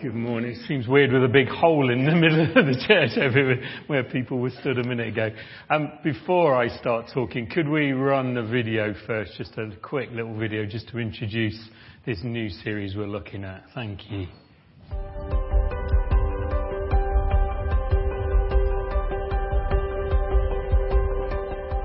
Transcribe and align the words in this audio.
Good 0.00 0.14
morning. 0.14 0.52
It 0.52 0.68
seems 0.68 0.86
weird 0.86 1.10
with 1.12 1.24
a 1.24 1.28
big 1.28 1.48
hole 1.48 1.90
in 1.90 2.04
the 2.04 2.14
middle 2.14 2.42
of 2.42 2.66
the 2.66 2.84
church 2.86 3.18
over 3.18 3.56
where 3.88 4.04
people 4.04 4.38
were 4.38 4.50
stood 4.60 4.78
a 4.78 4.84
minute 4.84 5.08
ago. 5.08 5.30
Um, 5.70 5.90
before 6.04 6.54
I 6.54 6.68
start 6.68 7.06
talking, 7.12 7.48
could 7.50 7.68
we 7.68 7.90
run 7.90 8.32
the 8.32 8.44
video 8.44 8.94
first? 9.08 9.32
Just 9.36 9.58
a 9.58 9.72
quick 9.82 10.10
little 10.12 10.38
video 10.38 10.66
just 10.66 10.88
to 10.90 10.98
introduce 11.00 11.58
this 12.06 12.20
new 12.22 12.48
series 12.48 12.94
we're 12.94 13.08
looking 13.08 13.42
at. 13.42 13.64
Thank 13.74 14.08
you. 14.08 14.28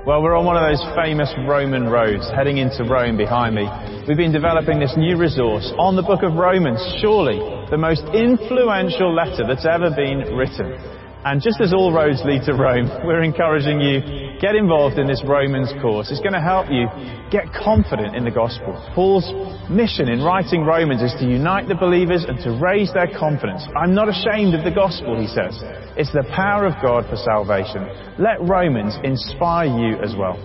Well, 0.06 0.22
we're 0.22 0.36
on 0.36 0.44
one 0.44 0.56
of 0.56 0.70
those 0.70 0.84
famous 0.94 1.32
Roman 1.48 1.88
roads 1.88 2.30
heading 2.36 2.58
into 2.58 2.84
Rome 2.84 3.16
behind 3.16 3.56
me. 3.56 3.66
We've 4.06 4.18
been 4.18 4.32
developing 4.32 4.78
this 4.78 4.92
new 4.96 5.16
resource 5.16 5.72
on 5.78 5.96
the 5.96 6.02
book 6.02 6.22
of 6.22 6.34
Romans, 6.34 6.78
surely 7.00 7.63
the 7.74 7.78
most 7.78 8.06
influential 8.14 9.10
letter 9.10 9.42
that's 9.42 9.66
ever 9.66 9.90
been 9.90 10.30
written. 10.38 10.78
And 11.26 11.42
just 11.42 11.58
as 11.58 11.74
all 11.74 11.90
roads 11.90 12.22
lead 12.22 12.46
to 12.46 12.54
Rome, 12.54 12.86
we're 13.04 13.26
encouraging 13.26 13.80
you, 13.80 14.38
get 14.38 14.54
involved 14.54 14.94
in 14.96 15.08
this 15.08 15.24
Romans 15.26 15.74
course. 15.82 16.06
It's 16.14 16.22
going 16.22 16.38
to 16.38 16.40
help 16.40 16.70
you 16.70 16.86
get 17.34 17.50
confident 17.50 18.14
in 18.14 18.22
the 18.22 18.30
gospel. 18.30 18.78
Paul's 18.94 19.26
mission 19.66 20.06
in 20.06 20.22
writing 20.22 20.62
Romans 20.62 21.02
is 21.02 21.18
to 21.18 21.26
unite 21.26 21.66
the 21.66 21.74
believers 21.74 22.22
and 22.22 22.38
to 22.46 22.54
raise 22.62 22.94
their 22.94 23.10
confidence. 23.10 23.66
I'm 23.74 23.90
not 23.90 24.06
ashamed 24.06 24.54
of 24.54 24.62
the 24.62 24.70
gospel, 24.70 25.18
he 25.18 25.26
says. 25.26 25.58
It's 25.98 26.14
the 26.14 26.30
power 26.30 26.70
of 26.70 26.78
God 26.78 27.10
for 27.10 27.18
salvation. 27.18 27.90
Let 28.22 28.38
Romans 28.38 28.94
inspire 29.02 29.66
you 29.66 29.98
as 29.98 30.14
well. 30.14 30.38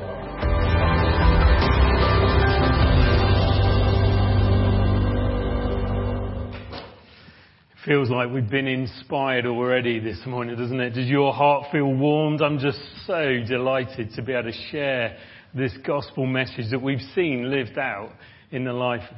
Feels 7.90 8.12
like 8.12 8.30
we've 8.32 8.48
been 8.48 8.68
inspired 8.68 9.48
already 9.48 10.00
this 10.00 10.20
morning, 10.28 10.56
doesn't 10.56 10.80
it? 10.80 10.92
Does 10.92 11.08
your 11.08 11.34
heart 11.34 11.72
feel 11.72 11.92
warmed? 11.92 12.40
I'm 12.40 12.60
just 12.60 12.78
so 13.08 13.40
delighted 13.48 14.12
to 14.14 14.22
be 14.22 14.32
able 14.32 14.52
to 14.52 14.58
share 14.70 15.18
this 15.56 15.76
gospel 15.88 16.28
message 16.28 16.70
that 16.70 16.80
we've 16.80 17.02
seen 17.16 17.50
lived 17.50 17.80
out 17.80 18.12
in 18.52 18.64
the 18.64 18.74
life 18.74 19.02
of 19.10 19.18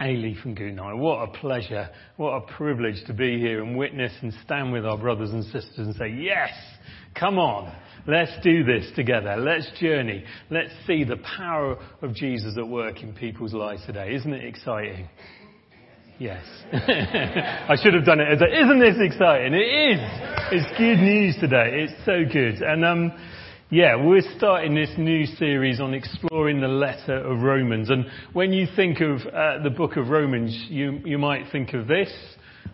Ailey 0.00 0.40
from 0.40 0.54
Gunai. 0.54 0.96
What 0.96 1.28
a 1.28 1.32
pleasure, 1.40 1.90
what 2.16 2.34
a 2.34 2.40
privilege 2.56 3.04
to 3.08 3.12
be 3.12 3.40
here 3.40 3.64
and 3.64 3.76
witness 3.76 4.12
and 4.22 4.32
stand 4.44 4.72
with 4.72 4.86
our 4.86 4.96
brothers 4.96 5.30
and 5.30 5.42
sisters 5.46 5.78
and 5.78 5.96
say, 5.96 6.10
yes, 6.10 6.52
come 7.18 7.40
on, 7.40 7.74
let's 8.06 8.30
do 8.44 8.62
this 8.62 8.92
together. 8.94 9.34
Let's 9.38 9.68
journey. 9.80 10.22
Let's 10.50 10.70
see 10.86 11.02
the 11.02 11.18
power 11.36 11.78
of 12.00 12.14
Jesus 12.14 12.56
at 12.58 12.68
work 12.68 13.02
in 13.02 13.12
people's 13.12 13.54
lives 13.54 13.84
today. 13.86 14.14
Isn't 14.14 14.34
it 14.34 14.44
exciting? 14.44 15.08
Yes. 16.18 16.44
I 16.72 17.76
should 17.82 17.94
have 17.94 18.04
done 18.04 18.20
it 18.20 18.32
isn't 18.32 18.78
this 18.78 18.96
exciting? 19.00 19.52
It 19.54 19.58
is. 19.58 20.00
It's 20.52 20.78
good 20.78 20.98
news 20.98 21.36
today. 21.40 21.84
It's 21.84 22.04
so 22.04 22.22
good. 22.30 22.62
And, 22.62 22.84
um, 22.84 23.12
yeah, 23.70 23.96
we're 23.96 24.22
starting 24.36 24.74
this 24.74 24.90
new 24.96 25.26
series 25.26 25.80
on 25.80 25.92
exploring 25.92 26.60
the 26.60 26.68
letter 26.68 27.16
of 27.16 27.42
Romans. 27.42 27.90
And 27.90 28.06
when 28.32 28.52
you 28.52 28.68
think 28.76 29.00
of 29.00 29.22
uh, 29.26 29.62
the 29.64 29.70
book 29.76 29.96
of 29.96 30.08
Romans, 30.08 30.66
you, 30.68 31.00
you 31.04 31.18
might 31.18 31.50
think 31.50 31.74
of 31.74 31.88
this. 31.88 32.12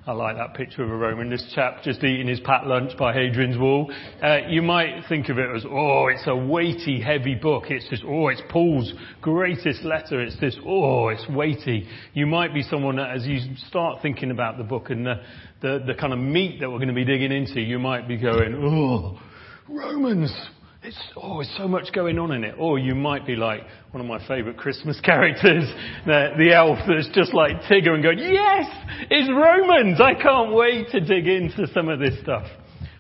I 0.06 0.12
like 0.12 0.36
that 0.36 0.54
picture 0.54 0.82
of 0.82 0.90
a 0.90 0.96
Roman. 0.96 1.28
This 1.28 1.44
chap 1.54 1.82
just 1.82 2.02
eating 2.02 2.26
his 2.26 2.40
pat 2.40 2.66
lunch 2.66 2.96
by 2.96 3.12
Hadrian's 3.12 3.58
Wall. 3.58 3.92
Uh, 4.22 4.38
you 4.48 4.62
might 4.62 5.02
think 5.10 5.28
of 5.28 5.38
it 5.38 5.54
as, 5.54 5.66
oh, 5.70 6.06
it's 6.06 6.26
a 6.26 6.34
weighty, 6.34 7.02
heavy 7.02 7.34
book. 7.34 7.64
It's 7.68 7.86
just, 7.90 8.02
oh, 8.06 8.28
it's 8.28 8.40
Paul's 8.48 8.94
greatest 9.20 9.84
letter. 9.84 10.22
It's 10.22 10.40
this, 10.40 10.56
oh, 10.64 11.08
it's 11.08 11.28
weighty. 11.28 11.86
You 12.14 12.26
might 12.26 12.54
be 12.54 12.62
someone 12.62 12.96
that, 12.96 13.10
as 13.10 13.26
you 13.26 13.40
start 13.68 14.00
thinking 14.00 14.30
about 14.30 14.56
the 14.56 14.64
book 14.64 14.88
and 14.88 15.04
the, 15.04 15.20
the, 15.60 15.84
the 15.88 15.94
kind 15.94 16.14
of 16.14 16.18
meat 16.18 16.60
that 16.60 16.70
we're 16.70 16.78
going 16.78 16.88
to 16.88 16.94
be 16.94 17.04
digging 17.04 17.30
into, 17.30 17.60
you 17.60 17.78
might 17.78 18.08
be 18.08 18.16
going, 18.16 18.54
oh, 18.54 19.20
Romans, 19.68 20.32
it's, 20.82 20.96
oh, 21.16 21.36
there's 21.36 21.54
so 21.58 21.68
much 21.68 21.92
going 21.92 22.18
on 22.18 22.32
in 22.32 22.44
it. 22.44 22.54
Or 22.58 22.78
you 22.78 22.94
might 22.94 23.26
be 23.26 23.36
like 23.36 23.60
one 23.90 24.00
of 24.00 24.06
my 24.06 24.26
favourite 24.26 24.56
Christmas 24.56 24.98
characters, 25.04 25.64
the, 26.06 26.30
the 26.38 26.54
elf 26.54 26.78
that's 26.88 27.08
just 27.14 27.34
like 27.34 27.60
Tigger 27.62 27.90
and 27.90 28.02
going, 28.02 28.18
yes, 28.18 28.66
it's 29.10 29.30
Romans. 29.30 30.00
I 30.00 30.14
can't 30.14 30.54
wait 30.54 30.88
to 30.90 31.00
dig 31.00 31.26
into 31.26 31.66
some 31.74 31.88
of 31.88 31.98
this 31.98 32.18
stuff. 32.22 32.46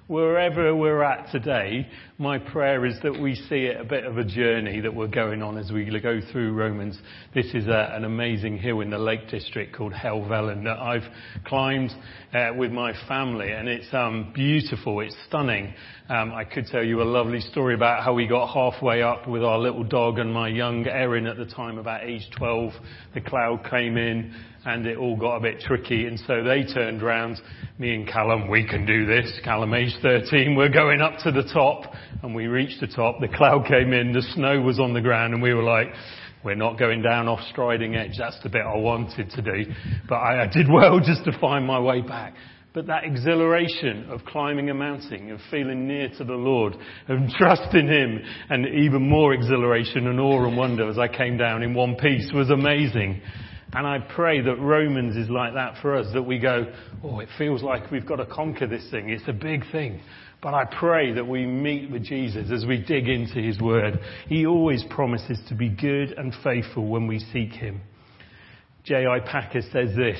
Wherever 0.08 0.74
we're 0.74 1.04
at 1.04 1.30
today, 1.30 1.86
my 2.18 2.36
prayer 2.36 2.84
is 2.84 2.96
that 3.04 3.20
we 3.20 3.36
see 3.36 3.66
it 3.66 3.80
a 3.80 3.84
bit 3.84 4.04
of 4.04 4.18
a 4.18 4.24
journey 4.24 4.80
that 4.80 4.92
we're 4.92 5.06
going 5.06 5.40
on 5.40 5.56
as 5.56 5.70
we 5.70 5.84
go 6.00 6.20
through 6.32 6.52
Romans. 6.52 6.98
This 7.32 7.46
is 7.54 7.68
a, 7.68 7.92
an 7.94 8.02
amazing 8.02 8.58
hill 8.58 8.80
in 8.80 8.90
the 8.90 8.98
Lake 8.98 9.30
District 9.30 9.72
called 9.72 9.92
Helvellyn 9.92 10.64
that 10.64 10.78
I've 10.80 11.04
climbed 11.46 11.92
uh, 12.34 12.48
with 12.56 12.72
my 12.72 12.92
family, 13.06 13.52
and 13.52 13.68
it's 13.68 13.86
um, 13.94 14.32
beautiful. 14.34 14.98
It's 14.98 15.16
stunning. 15.28 15.72
Um, 16.10 16.32
I 16.32 16.42
could 16.42 16.66
tell 16.66 16.82
you 16.82 17.02
a 17.02 17.04
lovely 17.04 17.38
story 17.38 17.72
about 17.72 18.02
how 18.02 18.12
we 18.12 18.26
got 18.26 18.52
halfway 18.52 19.00
up 19.00 19.28
with 19.28 19.44
our 19.44 19.60
little 19.60 19.84
dog 19.84 20.18
and 20.18 20.34
my 20.34 20.48
young 20.48 20.84
Erin 20.88 21.24
at 21.24 21.36
the 21.36 21.44
time, 21.44 21.78
about 21.78 22.02
age 22.02 22.28
12. 22.36 22.72
The 23.14 23.20
cloud 23.20 23.64
came 23.70 23.96
in 23.96 24.34
and 24.66 24.88
it 24.88 24.96
all 24.98 25.16
got 25.16 25.36
a 25.36 25.40
bit 25.40 25.60
tricky, 25.60 26.06
and 26.06 26.18
so 26.26 26.42
they 26.42 26.64
turned 26.64 27.00
round. 27.00 27.40
Me 27.78 27.94
and 27.94 28.08
Callum, 28.08 28.48
we 28.48 28.66
can 28.66 28.84
do 28.84 29.06
this. 29.06 29.40
Callum, 29.44 29.72
age 29.72 29.94
13, 30.02 30.56
we're 30.56 30.68
going 30.68 31.00
up 31.00 31.12
to 31.22 31.30
the 31.30 31.48
top 31.54 31.84
and 32.24 32.34
we 32.34 32.48
reached 32.48 32.80
the 32.80 32.88
top. 32.88 33.20
The 33.20 33.28
cloud 33.28 33.68
came 33.68 33.92
in, 33.92 34.12
the 34.12 34.26
snow 34.34 34.60
was 34.60 34.80
on 34.80 34.92
the 34.92 35.00
ground, 35.00 35.32
and 35.34 35.40
we 35.40 35.54
were 35.54 35.62
like, 35.62 35.92
we're 36.44 36.56
not 36.56 36.76
going 36.76 37.02
down 37.02 37.28
off 37.28 37.38
Striding 37.52 37.94
Edge. 37.94 38.16
That's 38.18 38.42
the 38.42 38.48
bit 38.48 38.62
I 38.62 38.76
wanted 38.76 39.30
to 39.30 39.42
do. 39.42 39.70
But 40.08 40.16
I, 40.16 40.42
I 40.42 40.46
did 40.48 40.66
well 40.68 40.98
just 41.06 41.24
to 41.26 41.38
find 41.38 41.64
my 41.64 41.78
way 41.78 42.00
back. 42.00 42.34
But 42.72 42.86
that 42.86 43.04
exhilaration 43.04 44.08
of 44.10 44.24
climbing 44.24 44.70
a 44.70 44.74
mountain, 44.74 45.32
of 45.32 45.40
feeling 45.50 45.88
near 45.88 46.08
to 46.18 46.24
the 46.24 46.34
Lord, 46.34 46.76
of 47.08 47.18
trusting 47.36 47.88
Him, 47.88 48.20
and 48.48 48.66
even 48.66 49.08
more 49.08 49.34
exhilaration 49.34 50.06
and 50.06 50.20
awe 50.20 50.46
and 50.46 50.56
wonder 50.56 50.88
as 50.88 50.98
I 50.98 51.08
came 51.08 51.36
down 51.36 51.64
in 51.64 51.74
one 51.74 51.96
piece 51.96 52.30
was 52.32 52.50
amazing. 52.50 53.22
And 53.72 53.86
I 53.86 53.98
pray 53.98 54.40
that 54.40 54.56
Romans 54.56 55.16
is 55.16 55.28
like 55.28 55.54
that 55.54 55.74
for 55.82 55.96
us, 55.96 56.06
that 56.12 56.22
we 56.22 56.38
go, 56.38 56.72
oh, 57.04 57.20
it 57.20 57.28
feels 57.38 57.62
like 57.62 57.90
we've 57.90 58.06
got 58.06 58.16
to 58.16 58.26
conquer 58.26 58.66
this 58.66 58.88
thing. 58.90 59.10
It's 59.10 59.28
a 59.28 59.32
big 59.32 59.64
thing. 59.70 60.00
But 60.42 60.54
I 60.54 60.64
pray 60.64 61.12
that 61.12 61.26
we 61.26 61.46
meet 61.46 61.90
with 61.90 62.04
Jesus 62.04 62.50
as 62.52 62.64
we 62.66 62.78
dig 62.82 63.08
into 63.08 63.40
His 63.40 63.60
Word. 63.60 64.00
He 64.28 64.46
always 64.46 64.84
promises 64.90 65.38
to 65.48 65.54
be 65.54 65.68
good 65.68 66.12
and 66.12 66.34
faithful 66.42 66.86
when 66.86 67.06
we 67.06 67.18
seek 67.18 67.52
Him. 67.52 67.80
J.I. 68.84 69.20
Packer 69.20 69.60
says 69.60 69.94
this. 69.96 70.18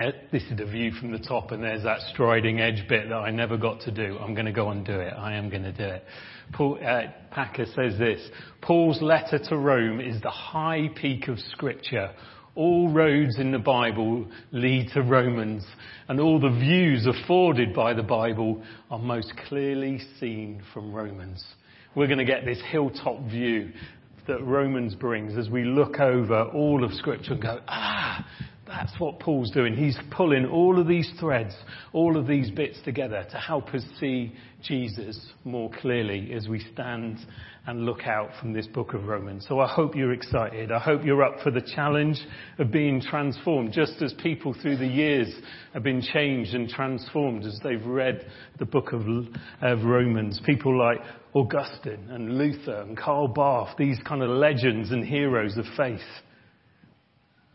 Uh, 0.00 0.10
this 0.32 0.42
is 0.50 0.58
the 0.58 0.64
view 0.66 0.90
from 0.92 1.12
the 1.12 1.18
top, 1.18 1.52
and 1.52 1.62
there's 1.62 1.84
that 1.84 2.00
striding 2.12 2.60
edge 2.60 2.86
bit 2.88 3.08
that 3.08 3.14
I 3.14 3.30
never 3.30 3.56
got 3.56 3.80
to 3.82 3.92
do. 3.92 4.18
I'm 4.18 4.34
going 4.34 4.46
to 4.46 4.52
go 4.52 4.70
and 4.70 4.84
do 4.84 4.98
it. 4.98 5.12
I 5.16 5.34
am 5.34 5.48
going 5.48 5.62
to 5.62 5.72
do 5.72 5.84
it. 5.84 6.04
Paul, 6.52 6.78
uh, 6.84 7.02
Packer 7.30 7.66
says 7.66 7.98
this 7.98 8.20
Paul's 8.60 9.00
letter 9.00 9.38
to 9.50 9.56
Rome 9.56 10.00
is 10.00 10.20
the 10.20 10.30
high 10.30 10.90
peak 11.00 11.28
of 11.28 11.38
Scripture 11.38 12.10
all 12.56 12.88
roads 12.88 13.38
in 13.38 13.50
the 13.50 13.58
Bible 13.58 14.26
lead 14.52 14.88
to 14.94 15.02
Romans, 15.02 15.64
and 16.08 16.20
all 16.20 16.38
the 16.38 16.50
views 16.50 17.06
afforded 17.06 17.74
by 17.74 17.94
the 17.94 18.02
Bible 18.02 18.62
are 18.90 18.98
most 18.98 19.32
clearly 19.48 20.00
seen 20.20 20.62
from 20.72 20.92
Romans. 20.92 21.44
We're 21.94 22.06
going 22.06 22.18
to 22.18 22.24
get 22.24 22.44
this 22.44 22.60
hilltop 22.70 23.22
view 23.28 23.72
that 24.26 24.42
Romans 24.42 24.94
brings 24.94 25.36
as 25.36 25.50
we 25.50 25.64
look 25.64 25.98
over 25.98 26.44
all 26.44 26.84
of 26.84 26.92
Scripture 26.92 27.32
and 27.32 27.42
go, 27.42 27.60
ah, 27.68 28.24
that's 28.76 28.98
what 28.98 29.20
Paul's 29.20 29.50
doing. 29.50 29.76
He's 29.76 29.98
pulling 30.10 30.46
all 30.46 30.80
of 30.80 30.88
these 30.88 31.10
threads, 31.20 31.54
all 31.92 32.16
of 32.16 32.26
these 32.26 32.50
bits 32.50 32.78
together 32.84 33.24
to 33.30 33.36
help 33.36 33.68
us 33.74 33.84
see 34.00 34.32
Jesus 34.62 35.18
more 35.44 35.70
clearly 35.80 36.32
as 36.32 36.48
we 36.48 36.58
stand 36.72 37.18
and 37.66 37.86
look 37.86 38.06
out 38.06 38.30
from 38.40 38.52
this 38.52 38.66
book 38.66 38.92
of 38.92 39.04
Romans. 39.04 39.46
So 39.48 39.60
I 39.60 39.68
hope 39.68 39.94
you're 39.94 40.12
excited. 40.12 40.72
I 40.72 40.80
hope 40.80 41.04
you're 41.04 41.22
up 41.22 41.40
for 41.42 41.50
the 41.50 41.62
challenge 41.74 42.18
of 42.58 42.72
being 42.72 43.00
transformed, 43.00 43.72
just 43.72 44.02
as 44.02 44.12
people 44.22 44.54
through 44.60 44.78
the 44.78 44.86
years 44.86 45.32
have 45.72 45.84
been 45.84 46.02
changed 46.02 46.54
and 46.54 46.68
transformed 46.68 47.44
as 47.44 47.58
they've 47.62 47.84
read 47.86 48.26
the 48.58 48.66
book 48.66 48.92
of, 48.92 49.02
of 49.62 49.84
Romans. 49.84 50.40
People 50.44 50.76
like 50.76 50.98
Augustine 51.32 52.08
and 52.10 52.38
Luther 52.38 52.80
and 52.80 52.96
Karl 52.96 53.28
Barth, 53.28 53.76
these 53.78 53.98
kind 54.04 54.22
of 54.22 54.30
legends 54.30 54.90
and 54.90 55.04
heroes 55.04 55.56
of 55.56 55.64
faith. 55.76 56.00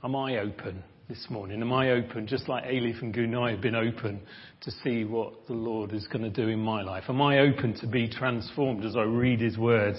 Am 0.01 0.15
I 0.15 0.37
open 0.37 0.81
this 1.09 1.25
morning? 1.27 1.59
Am 1.63 1.73
I 1.73 1.89
open, 1.89 2.27
just 2.27 2.47
like 2.47 2.65
Ailey 2.65 2.93
and 3.01 3.11
Gunai 3.11 3.53
have 3.53 3.61
been 3.61 3.73
open 3.73 4.21
to 4.61 4.69
see 4.83 5.05
what 5.05 5.47
the 5.47 5.53
Lord 5.53 5.91
is 5.91 6.05
going 6.05 6.21
to 6.21 6.29
do 6.29 6.49
in 6.49 6.59
my 6.59 6.83
life? 6.83 7.05
Am 7.09 7.19
I 7.19 7.39
open 7.39 7.73
to 7.79 7.87
be 7.87 8.07
transformed 8.07 8.85
as 8.85 8.95
I 8.95 9.01
read 9.01 9.41
His 9.41 9.57
Word 9.57 9.95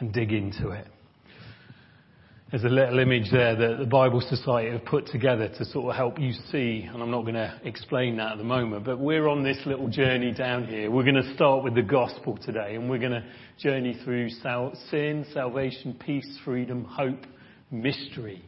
and 0.00 0.12
dig 0.12 0.32
into 0.32 0.70
it? 0.70 0.88
There's 2.50 2.64
a 2.64 2.68
little 2.68 2.98
image 2.98 3.30
there 3.30 3.54
that 3.54 3.78
the 3.78 3.86
Bible 3.86 4.20
Society 4.20 4.72
have 4.72 4.84
put 4.84 5.06
together 5.06 5.48
to 5.48 5.64
sort 5.66 5.90
of 5.90 5.96
help 5.96 6.18
you 6.18 6.32
see, 6.50 6.88
and 6.92 7.00
I'm 7.00 7.10
not 7.12 7.22
going 7.22 7.34
to 7.34 7.60
explain 7.62 8.16
that 8.16 8.32
at 8.32 8.38
the 8.38 8.44
moment, 8.44 8.84
but 8.84 8.98
we're 8.98 9.28
on 9.28 9.44
this 9.44 9.58
little 9.64 9.88
journey 9.88 10.32
down 10.32 10.66
here. 10.66 10.90
We're 10.90 11.04
going 11.04 11.22
to 11.22 11.34
start 11.36 11.62
with 11.62 11.76
the 11.76 11.82
gospel 11.82 12.36
today, 12.36 12.74
and 12.74 12.90
we're 12.90 12.98
going 12.98 13.12
to 13.12 13.24
journey 13.60 13.96
through 14.02 14.30
sin, 14.90 15.24
salvation, 15.32 15.96
peace, 16.04 16.36
freedom, 16.44 16.84
hope, 16.84 17.26
mystery 17.70 18.42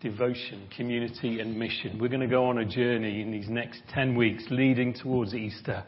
devotion, 0.00 0.68
community, 0.76 1.40
and 1.40 1.58
mission. 1.58 1.98
We're 1.98 2.08
going 2.08 2.20
to 2.20 2.26
go 2.26 2.46
on 2.46 2.58
a 2.58 2.64
journey 2.64 3.22
in 3.22 3.30
these 3.30 3.48
next 3.48 3.82
10 3.94 4.14
weeks 4.14 4.44
leading 4.50 4.94
towards 4.94 5.34
Easter, 5.34 5.84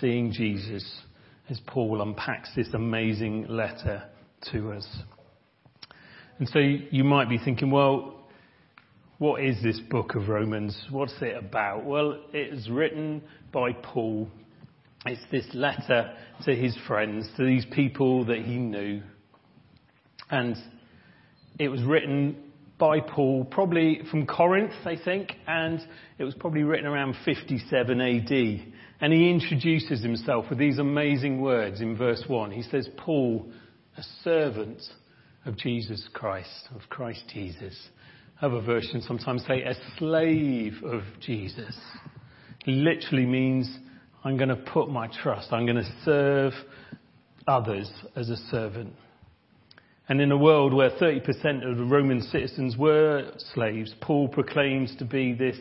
seeing 0.00 0.32
Jesus 0.32 1.02
as 1.48 1.60
Paul 1.66 2.00
unpacks 2.02 2.50
this 2.54 2.68
amazing 2.72 3.48
letter 3.48 4.04
to 4.52 4.72
us. 4.72 4.86
And 6.38 6.48
so 6.48 6.58
you 6.58 7.04
might 7.04 7.28
be 7.28 7.38
thinking, 7.38 7.70
well, 7.70 8.16
what 9.18 9.42
is 9.42 9.62
this 9.62 9.78
book 9.80 10.14
of 10.14 10.28
Romans? 10.28 10.80
What's 10.90 11.14
it 11.20 11.36
about? 11.36 11.84
Well, 11.84 12.18
it 12.32 12.54
is 12.54 12.70
written 12.70 13.22
by 13.52 13.72
Paul. 13.72 14.28
It's 15.04 15.20
this 15.30 15.46
letter 15.52 16.14
to 16.44 16.54
his 16.54 16.76
friends, 16.86 17.28
to 17.36 17.44
these 17.44 17.66
people 17.72 18.24
that 18.26 18.38
he 18.38 18.56
knew. 18.56 19.02
And 20.30 20.56
it 21.58 21.68
was 21.68 21.82
written 21.82 22.36
by 22.80 22.98
Paul, 22.98 23.44
probably 23.44 24.00
from 24.10 24.26
Corinth, 24.26 24.72
I 24.84 24.96
think, 24.96 25.32
and 25.46 25.80
it 26.18 26.24
was 26.24 26.34
probably 26.34 26.64
written 26.64 26.86
around 26.86 27.14
57 27.24 28.00
AD. 28.00 28.72
And 29.00 29.12
he 29.12 29.30
introduces 29.30 30.02
himself 30.02 30.46
with 30.50 30.58
these 30.58 30.78
amazing 30.78 31.40
words 31.40 31.80
in 31.80 31.96
verse 31.96 32.24
1. 32.26 32.50
He 32.50 32.62
says, 32.62 32.88
Paul, 32.96 33.46
a 33.96 34.02
servant 34.24 34.82
of 35.44 35.56
Jesus 35.56 36.08
Christ, 36.12 36.68
of 36.74 36.80
Christ 36.88 37.22
Jesus. 37.32 37.78
Other 38.42 38.60
versions 38.60 39.06
sometimes 39.06 39.44
say 39.46 39.62
a 39.62 39.74
slave 39.98 40.74
of 40.82 41.02
Jesus. 41.20 41.78
It 42.66 42.72
literally 42.72 43.26
means 43.26 43.70
I'm 44.24 44.36
going 44.36 44.48
to 44.48 44.56
put 44.56 44.88
my 44.88 45.08
trust, 45.22 45.52
I'm 45.52 45.66
going 45.66 45.76
to 45.76 45.94
serve 46.04 46.52
others 47.46 47.90
as 48.16 48.30
a 48.30 48.36
servant. 48.50 48.94
And 50.10 50.20
in 50.20 50.32
a 50.32 50.36
world 50.36 50.74
where 50.74 50.90
30% 50.90 51.70
of 51.70 51.78
the 51.78 51.84
Roman 51.84 52.20
citizens 52.20 52.76
were 52.76 53.30
slaves, 53.54 53.94
Paul 54.00 54.26
proclaims 54.26 54.92
to 54.96 55.04
be 55.04 55.34
this 55.34 55.56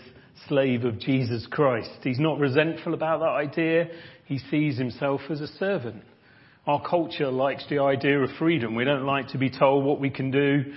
slave 0.48 0.86
of 0.86 0.98
Jesus 0.98 1.46
Christ. 1.46 1.92
He's 2.02 2.18
not 2.18 2.40
resentful 2.40 2.96
about 2.96 3.20
that 3.20 3.28
idea. 3.28 3.90
He 4.26 4.40
sees 4.40 4.76
himself 4.76 5.22
as 5.30 5.40
a 5.40 5.46
servant. 5.46 6.02
Our 6.66 6.82
culture 6.82 7.30
likes 7.30 7.64
the 7.70 7.78
idea 7.78 8.20
of 8.22 8.32
freedom. 8.40 8.74
We 8.74 8.86
don't 8.86 9.06
like 9.06 9.28
to 9.30 9.38
be 9.38 9.52
told 9.52 9.86
what 9.86 10.00
we 10.00 10.10
can 10.10 10.32
do. 10.32 10.74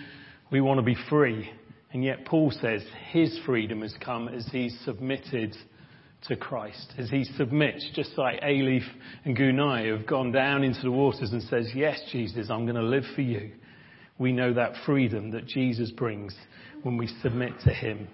We 0.51 0.61
want 0.61 0.77
to 0.77 0.85
be 0.85 0.97
free. 1.09 1.51
And 1.95 2.05
yet 2.05 2.27
Paul 2.27 2.51
says 2.51 2.83
his 3.11 3.41
freedom 3.47 3.81
has 3.81 3.95
come 4.05 4.29
as 4.29 4.47
he's 4.53 4.79
submitted 4.85 5.57
to 6.29 6.37
Christ, 6.37 6.93
as 6.99 7.09
he 7.09 7.25
submits, 7.25 7.89
just 7.95 8.19
like 8.19 8.39
Alif 8.43 8.85
and 9.25 9.35
Gunai 9.35 9.97
have 9.97 10.07
gone 10.07 10.31
down 10.31 10.63
into 10.63 10.83
the 10.83 10.93
waters 10.93 11.33
and 11.33 11.43
says, 11.45 11.71
yes, 11.75 11.99
Jesus, 12.13 12.51
I'm 12.51 12.67
going 12.67 12.77
to 12.77 12.83
live 12.83 13.05
for 13.15 13.23
you 13.23 13.53
we 14.23 14.33
know 14.33 14.55
that 14.55 14.73
freedom 14.87 15.33
that 15.33 15.47
Jesus 15.47 15.91
brings 15.91 16.35
when 16.83 16.97
we 16.97 17.09
submit 17.23 17.53
to 17.65 17.71
Him. 17.75 18.09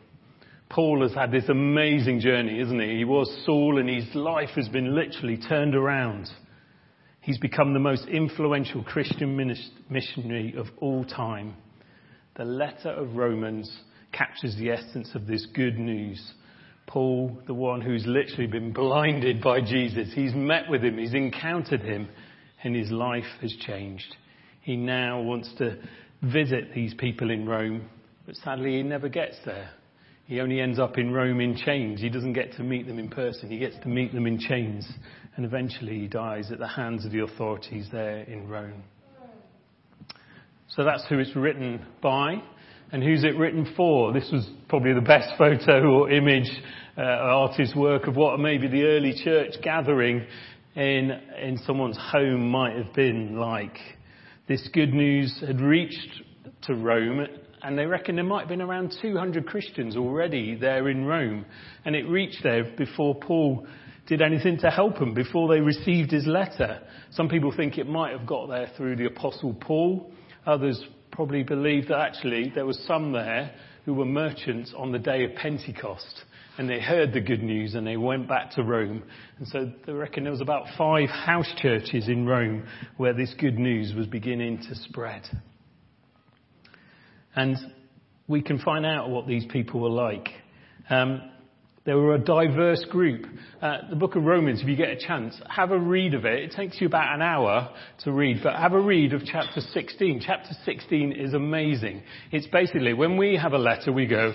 Paul 0.70 1.02
has 1.02 1.14
had 1.14 1.30
this 1.30 1.48
amazing 1.48 2.20
journey, 2.20 2.60
isn't 2.60 2.80
he? 2.80 2.98
He 2.98 3.04
was 3.04 3.30
Saul 3.46 3.78
and 3.78 3.88
his 3.88 4.14
life 4.14 4.50
has 4.56 4.68
been 4.68 4.94
literally 4.94 5.38
turned 5.38 5.74
around. 5.74 6.28
He's 7.20 7.38
become 7.38 7.72
the 7.72 7.78
most 7.78 8.06
influential 8.06 8.82
Christian 8.82 9.36
missionary 9.88 10.54
of 10.56 10.66
all 10.78 11.04
time. 11.04 11.54
The 12.36 12.44
letter 12.44 12.90
of 12.90 13.16
Romans 13.16 13.70
captures 14.12 14.56
the 14.56 14.70
essence 14.70 15.14
of 15.14 15.26
this 15.26 15.46
good 15.54 15.78
news. 15.78 16.20
Paul, 16.86 17.38
the 17.46 17.54
one 17.54 17.80
who's 17.80 18.06
literally 18.06 18.46
been 18.46 18.72
blinded 18.72 19.42
by 19.42 19.60
Jesus, 19.60 20.08
he's 20.14 20.34
met 20.34 20.70
with 20.70 20.82
him, 20.82 20.98
he's 20.98 21.14
encountered 21.14 21.82
him, 21.82 22.08
and 22.62 22.74
his 22.74 22.90
life 22.90 23.24
has 23.40 23.54
changed. 23.66 24.16
He 24.68 24.76
now 24.76 25.22
wants 25.22 25.50
to 25.56 25.78
visit 26.20 26.74
these 26.74 26.92
people 26.92 27.30
in 27.30 27.48
Rome, 27.48 27.88
but 28.26 28.36
sadly 28.36 28.76
he 28.76 28.82
never 28.82 29.08
gets 29.08 29.34
there. 29.46 29.70
He 30.26 30.42
only 30.42 30.60
ends 30.60 30.78
up 30.78 30.98
in 30.98 31.10
Rome 31.10 31.40
in 31.40 31.56
chains. 31.56 32.02
He 32.02 32.10
doesn't 32.10 32.34
get 32.34 32.52
to 32.58 32.62
meet 32.62 32.86
them 32.86 32.98
in 32.98 33.08
person. 33.08 33.48
He 33.48 33.56
gets 33.56 33.76
to 33.84 33.88
meet 33.88 34.12
them 34.12 34.26
in 34.26 34.38
chains. 34.38 34.86
And 35.36 35.46
eventually 35.46 36.00
he 36.00 36.06
dies 36.06 36.52
at 36.52 36.58
the 36.58 36.68
hands 36.68 37.06
of 37.06 37.12
the 37.12 37.20
authorities 37.20 37.88
there 37.90 38.24
in 38.24 38.46
Rome. 38.46 38.82
So 40.76 40.84
that's 40.84 41.06
who 41.08 41.18
it's 41.18 41.34
written 41.34 41.86
by. 42.02 42.34
And 42.92 43.02
who's 43.02 43.24
it 43.24 43.38
written 43.38 43.72
for? 43.74 44.12
This 44.12 44.28
was 44.30 44.46
probably 44.68 44.92
the 44.92 45.00
best 45.00 45.30
photo 45.38 45.82
or 45.92 46.10
image, 46.10 46.50
uh, 46.98 47.00
artist's 47.00 47.74
work 47.74 48.06
of 48.06 48.16
what 48.16 48.38
maybe 48.38 48.68
the 48.68 48.82
early 48.82 49.14
church 49.24 49.52
gathering 49.62 50.26
in, 50.76 51.10
in 51.42 51.56
someone's 51.66 51.96
home 51.98 52.50
might 52.50 52.76
have 52.76 52.92
been 52.92 53.38
like. 53.38 53.78
This 54.48 54.66
good 54.72 54.94
news 54.94 55.42
had 55.46 55.60
reached 55.60 56.22
to 56.62 56.74
Rome, 56.74 57.26
and 57.62 57.78
they 57.78 57.84
reckon 57.84 58.14
there 58.16 58.24
might 58.24 58.40
have 58.40 58.48
been 58.48 58.62
around 58.62 58.94
200 59.02 59.46
Christians 59.46 59.94
already 59.94 60.54
there 60.54 60.88
in 60.88 61.04
Rome. 61.04 61.44
And 61.84 61.94
it 61.94 62.08
reached 62.08 62.42
there 62.42 62.64
before 62.64 63.14
Paul 63.14 63.66
did 64.06 64.22
anything 64.22 64.56
to 64.60 64.70
help 64.70 64.98
them, 64.98 65.12
before 65.12 65.52
they 65.52 65.60
received 65.60 66.10
his 66.10 66.26
letter. 66.26 66.80
Some 67.10 67.28
people 67.28 67.52
think 67.54 67.76
it 67.76 67.86
might 67.86 68.16
have 68.16 68.26
got 68.26 68.48
there 68.48 68.70
through 68.74 68.96
the 68.96 69.04
Apostle 69.04 69.52
Paul. 69.52 70.10
Others 70.46 70.82
probably 71.10 71.42
believe 71.42 71.88
that 71.88 71.98
actually 71.98 72.50
there 72.54 72.64
were 72.64 72.72
some 72.86 73.12
there 73.12 73.52
who 73.84 73.92
were 73.92 74.06
merchants 74.06 74.72
on 74.74 74.92
the 74.92 74.98
day 74.98 75.24
of 75.24 75.34
Pentecost 75.34 76.24
and 76.58 76.68
they 76.68 76.80
heard 76.80 77.12
the 77.12 77.20
good 77.20 77.42
news 77.42 77.74
and 77.74 77.86
they 77.86 77.96
went 77.96 78.28
back 78.28 78.50
to 78.52 78.64
Rome. 78.64 79.04
And 79.38 79.46
so 79.46 79.72
they 79.86 79.92
reckon 79.92 80.24
there 80.24 80.32
was 80.32 80.40
about 80.40 80.66
five 80.76 81.08
house 81.08 81.50
churches 81.56 82.08
in 82.08 82.26
Rome 82.26 82.66
where 82.96 83.14
this 83.14 83.32
good 83.38 83.58
news 83.58 83.94
was 83.94 84.08
beginning 84.08 84.58
to 84.68 84.74
spread. 84.74 85.22
And 87.36 87.56
we 88.26 88.42
can 88.42 88.58
find 88.58 88.84
out 88.84 89.08
what 89.08 89.28
these 89.28 89.46
people 89.46 89.80
were 89.80 89.88
like. 89.88 90.28
Um, 90.90 91.30
they 91.84 91.94
were 91.94 92.16
a 92.16 92.18
diverse 92.18 92.84
group. 92.90 93.24
Uh, 93.62 93.88
the 93.88 93.96
book 93.96 94.16
of 94.16 94.24
Romans, 94.24 94.60
if 94.60 94.68
you 94.68 94.76
get 94.76 94.90
a 94.90 94.98
chance, 94.98 95.40
have 95.48 95.70
a 95.70 95.78
read 95.78 96.12
of 96.12 96.26
it. 96.26 96.42
It 96.42 96.50
takes 96.50 96.80
you 96.80 96.86
about 96.86 97.14
an 97.14 97.22
hour 97.22 97.72
to 98.04 98.12
read, 98.12 98.40
but 98.42 98.56
have 98.56 98.72
a 98.72 98.80
read 98.80 99.14
of 99.14 99.22
chapter 99.24 99.60
16. 99.60 100.22
Chapter 100.26 100.50
16 100.64 101.12
is 101.12 101.32
amazing. 101.32 102.02
It's 102.32 102.46
basically 102.48 102.92
when 102.92 103.16
we 103.16 103.36
have 103.36 103.52
a 103.52 103.58
letter, 103.58 103.92
we 103.92 104.06
go, 104.06 104.34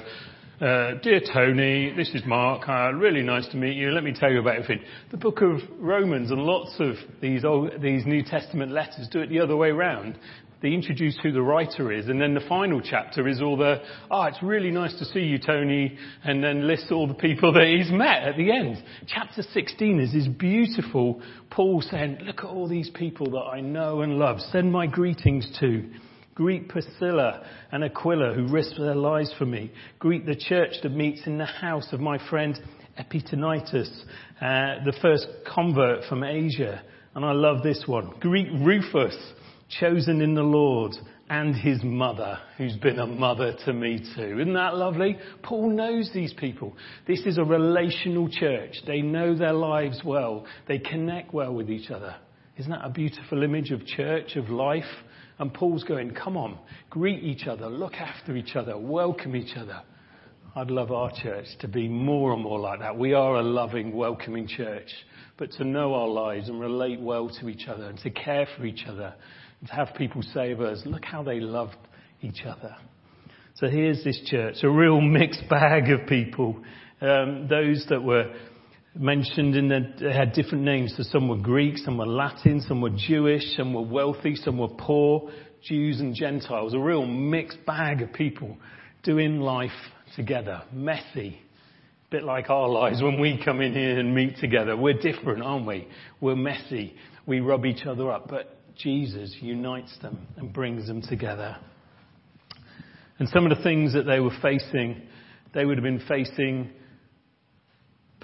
uh, 0.64 0.94
dear 1.04 1.20
Tony, 1.34 1.94
this 1.94 2.10
is 2.14 2.22
Mark. 2.26 2.70
Uh, 2.70 2.94
really 2.94 3.22
nice 3.22 3.46
to 3.50 3.58
meet 3.58 3.76
you. 3.76 3.92
Let 3.92 4.06
me 4.06 4.14
tell 4.18 4.32
you 4.32 4.40
about 4.40 4.56
everything. 4.56 4.80
The 5.12 5.18
book 5.18 5.42
of 5.42 5.60
Romans 5.78 6.32
and 6.32 6.40
lots 6.42 6.74
of 6.80 6.96
these 7.22 7.44
old, 7.44 7.82
these 7.82 8.06
New 8.06 8.24
Testament 8.24 8.72
letters 8.72 9.10
do 9.12 9.20
it 9.20 9.30
the 9.30 9.42
other 9.42 9.58
way 9.58 9.70
around. 9.70 10.18
They 10.62 10.70
introduce 10.70 11.20
who 11.22 11.34
the 11.34 11.42
writer 11.42 11.92
is, 11.92 12.08
and 12.08 12.22
then 12.22 12.34
the 12.34 12.48
final 12.48 12.80
chapter 12.80 13.28
is 13.28 13.42
all 13.42 13.58
the, 13.58 13.82
ah, 14.10 14.24
oh, 14.24 14.28
it's 14.28 14.42
really 14.42 14.72
nice 14.72 14.98
to 15.00 15.06
see 15.06 15.20
you, 15.20 15.38
Tony, 15.38 15.98
and 16.24 16.42
then 16.42 16.66
lists 16.66 16.88
all 16.92 17.08
the 17.08 17.14
people 17.14 17.52
that 17.52 17.68
he's 17.68 17.92
met 17.92 18.24
at 18.24 18.38
the 18.38 18.50
end. 18.50 18.82
Chapter 19.06 19.42
16 19.42 20.00
is 20.00 20.14
this 20.14 20.28
beautiful 20.30 21.22
Paul 21.50 21.82
saying, 21.82 22.20
look 22.22 22.40
at 22.40 22.46
all 22.46 22.70
these 22.70 22.90
people 22.90 23.30
that 23.32 23.50
I 23.52 23.60
know 23.60 24.00
and 24.00 24.18
love. 24.18 24.40
Send 24.40 24.72
my 24.72 24.88
greetings 24.88 25.46
to. 25.60 25.90
Greet 26.36 26.70
Priscilla 26.70 27.46
and 27.72 27.84
Aquila 27.84 28.34
who 28.34 28.48
risked 28.48 28.80
their 28.80 28.96
lives 28.96 29.34
for 29.38 29.46
me. 29.46 29.72
Greet 30.00 30.26
the 30.26 30.36
church 30.36 30.74
that 30.82 30.90
meets 30.90 31.26
in 31.26 31.38
the 31.38 31.46
house 31.46 31.92
of 31.94 32.00
my 32.00 32.18
friend 32.30 32.60
Epaphroditus, 32.98 34.06
uh, 34.42 34.84
the 34.86 34.96
first 35.02 35.28
convert 35.54 36.04
from 36.06 36.24
Asia. 36.24 36.82
And 37.16 37.24
I 37.24 37.32
love 37.32 37.64
this 37.64 37.84
one. 37.86 38.12
Greet 38.20 38.50
Rufus, 38.62 39.16
chosen 39.80 40.22
in 40.22 40.34
the 40.34 40.44
Lord, 40.44 40.94
and 41.30 41.56
his 41.56 41.84
mother, 41.84 42.40
who's 42.58 42.76
been 42.78 43.00
a 43.00 43.08
mother 43.08 43.56
to 43.66 43.74
me 43.74 44.00
too. 44.16 44.40
Isn't 44.40 44.54
that 44.54 44.76
lovely? 44.76 45.18
Paul 45.42 45.72
knows 45.72 46.12
these 46.14 46.34
people. 46.34 46.76
This 47.08 47.22
is 47.26 47.38
a 47.38 47.44
relational 47.44 48.30
church. 48.30 48.76
They 48.86 49.02
know 49.02 49.36
their 49.36 49.54
lives 49.54 50.02
well. 50.04 50.46
They 50.68 50.80
connect 50.80 51.34
well 51.34 51.54
with 51.54 51.70
each 51.70 51.90
other. 51.90 52.16
Isn't 52.58 52.72
that 52.72 52.86
a 52.86 52.90
beautiful 52.90 53.42
image 53.42 53.72
of 53.72 53.86
church, 53.86 54.36
of 54.36 54.50
life? 54.50 54.84
And 55.40 55.54
Paul's 55.54 55.84
going, 55.84 56.12
come 56.12 56.38
on, 56.38 56.58
greet 56.90 57.24
each 57.24 57.48
other, 57.48 57.68
look 57.68 57.96
after 57.96 58.36
each 58.36 58.56
other, 58.56 58.78
welcome 58.78 59.36
each 59.36 59.56
other. 59.58 59.82
I'd 60.56 60.70
love 60.70 60.92
our 60.92 61.12
church 61.12 61.48
to 61.62 61.68
be 61.68 61.88
more 61.88 62.34
and 62.34 62.44
more 62.44 62.60
like 62.60 62.80
that. 62.80 62.98
We 62.98 63.14
are 63.14 63.38
a 63.38 63.42
loving, 63.42 63.96
welcoming 63.96 64.48
church. 64.48 64.90
But 65.38 65.52
to 65.54 65.64
know 65.64 65.96
our 65.96 66.08
lives 66.08 66.48
and 66.48 66.60
relate 66.60 67.02
well 67.02 67.30
to 67.42 67.50
each 67.50 67.68
other 67.68 67.86
and 67.86 67.98
to 68.00 68.12
care 68.12 68.48
for 68.56 68.66
each 68.66 68.86
other 68.88 69.16
and 69.60 69.70
to 69.70 69.76
have 69.76 69.96
people 69.98 70.22
say 70.22 70.52
of 70.52 70.62
us, 70.62 70.84
look 70.86 71.04
how 71.04 71.24
they 71.24 71.40
loved 71.40 71.78
each 72.22 72.44
other. 72.46 72.76
So 73.56 73.68
here's 73.68 74.04
this 74.04 74.20
church, 74.26 74.58
a 74.64 74.70
real 74.70 75.02
mixed 75.02 75.50
bag 75.50 75.90
of 75.90 76.08
people. 76.08 76.64
Um, 77.02 77.48
those 77.50 77.86
that 77.90 78.04
were 78.04 78.32
mentioned 78.96 79.56
in 79.56 79.70
the, 79.70 79.94
they 80.00 80.14
had 80.14 80.34
different 80.34 80.64
names. 80.64 80.94
So 80.96 81.04
some 81.04 81.28
were 81.28 81.38
Greek, 81.38 81.78
some 81.78 81.98
were 81.98 82.06
Latin, 82.06 82.62
some 82.62 82.82
were 82.82 82.92
Jewish, 82.96 83.44
some 83.58 83.74
were 83.74 83.82
wealthy, 83.82 84.36
some 84.36 84.58
were 84.58 84.68
poor, 84.68 85.32
Jews 85.64 86.00
and 86.00 86.14
Gentiles. 86.14 86.74
A 86.74 86.80
real 86.80 87.06
mixed 87.06 87.66
bag 87.66 88.02
of 88.02 88.14
people 88.14 88.58
doing 89.04 89.40
life 89.40 89.72
together. 90.16 90.62
Messy. 90.72 91.40
A 92.08 92.10
bit 92.12 92.24
like 92.24 92.50
our 92.50 92.70
lives 92.70 93.02
when 93.02 93.20
we 93.20 93.42
come 93.44 93.62
in 93.62 93.74
here 93.74 94.00
and 94.00 94.14
meet 94.14 94.38
together. 94.38 94.78
We're 94.78 95.00
different, 95.00 95.44
aren't 95.44 95.66
we? 95.66 95.88
We're 96.22 96.36
messy. 96.36 96.96
We 97.26 97.40
rub 97.40 97.66
each 97.66 97.86
other 97.86 98.12
up. 98.12 98.28
But 98.30 98.58
Jesus 98.76 99.36
unites 99.42 99.98
them 100.02 100.28
and 100.38 100.54
brings 100.54 100.88
them 100.88 101.02
together. 101.02 101.58
And 103.20 103.30
some 103.30 103.50
of 103.50 103.58
the 103.58 103.64
things 103.64 103.94
that 103.94 104.04
they 104.04 104.20
were 104.20 104.36
facing, 104.42 105.02
they 105.54 105.66
would 105.66 105.78
have 105.78 105.84
been 105.84 106.04
facing 106.08 106.72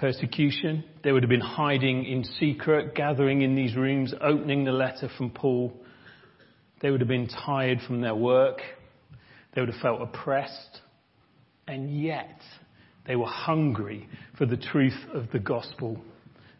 persecution. 0.00 0.82
They 1.04 1.12
would 1.12 1.22
have 1.22 1.30
been 1.30 1.40
hiding 1.40 2.06
in 2.06 2.24
secret, 2.24 2.94
gathering 2.94 3.42
in 3.42 3.54
these 3.54 3.76
rooms, 3.76 4.14
opening 4.20 4.64
the 4.64 4.72
letter 4.72 5.10
from 5.16 5.30
Paul. 5.30 5.72
They 6.80 6.90
would 6.90 7.00
have 7.00 7.08
been 7.08 7.28
tired 7.28 7.80
from 7.86 8.00
their 8.00 8.14
work. 8.14 8.62
They 9.54 9.60
would 9.60 9.70
have 9.70 9.80
felt 9.82 10.00
oppressed. 10.00 10.80
And 11.68 12.02
yet, 12.02 12.40
they 13.06 13.14
were 13.14 13.26
hungry 13.26 14.08
for 14.38 14.46
the 14.46 14.56
truth 14.56 14.98
of 15.12 15.30
the 15.32 15.38
gospel. 15.38 16.00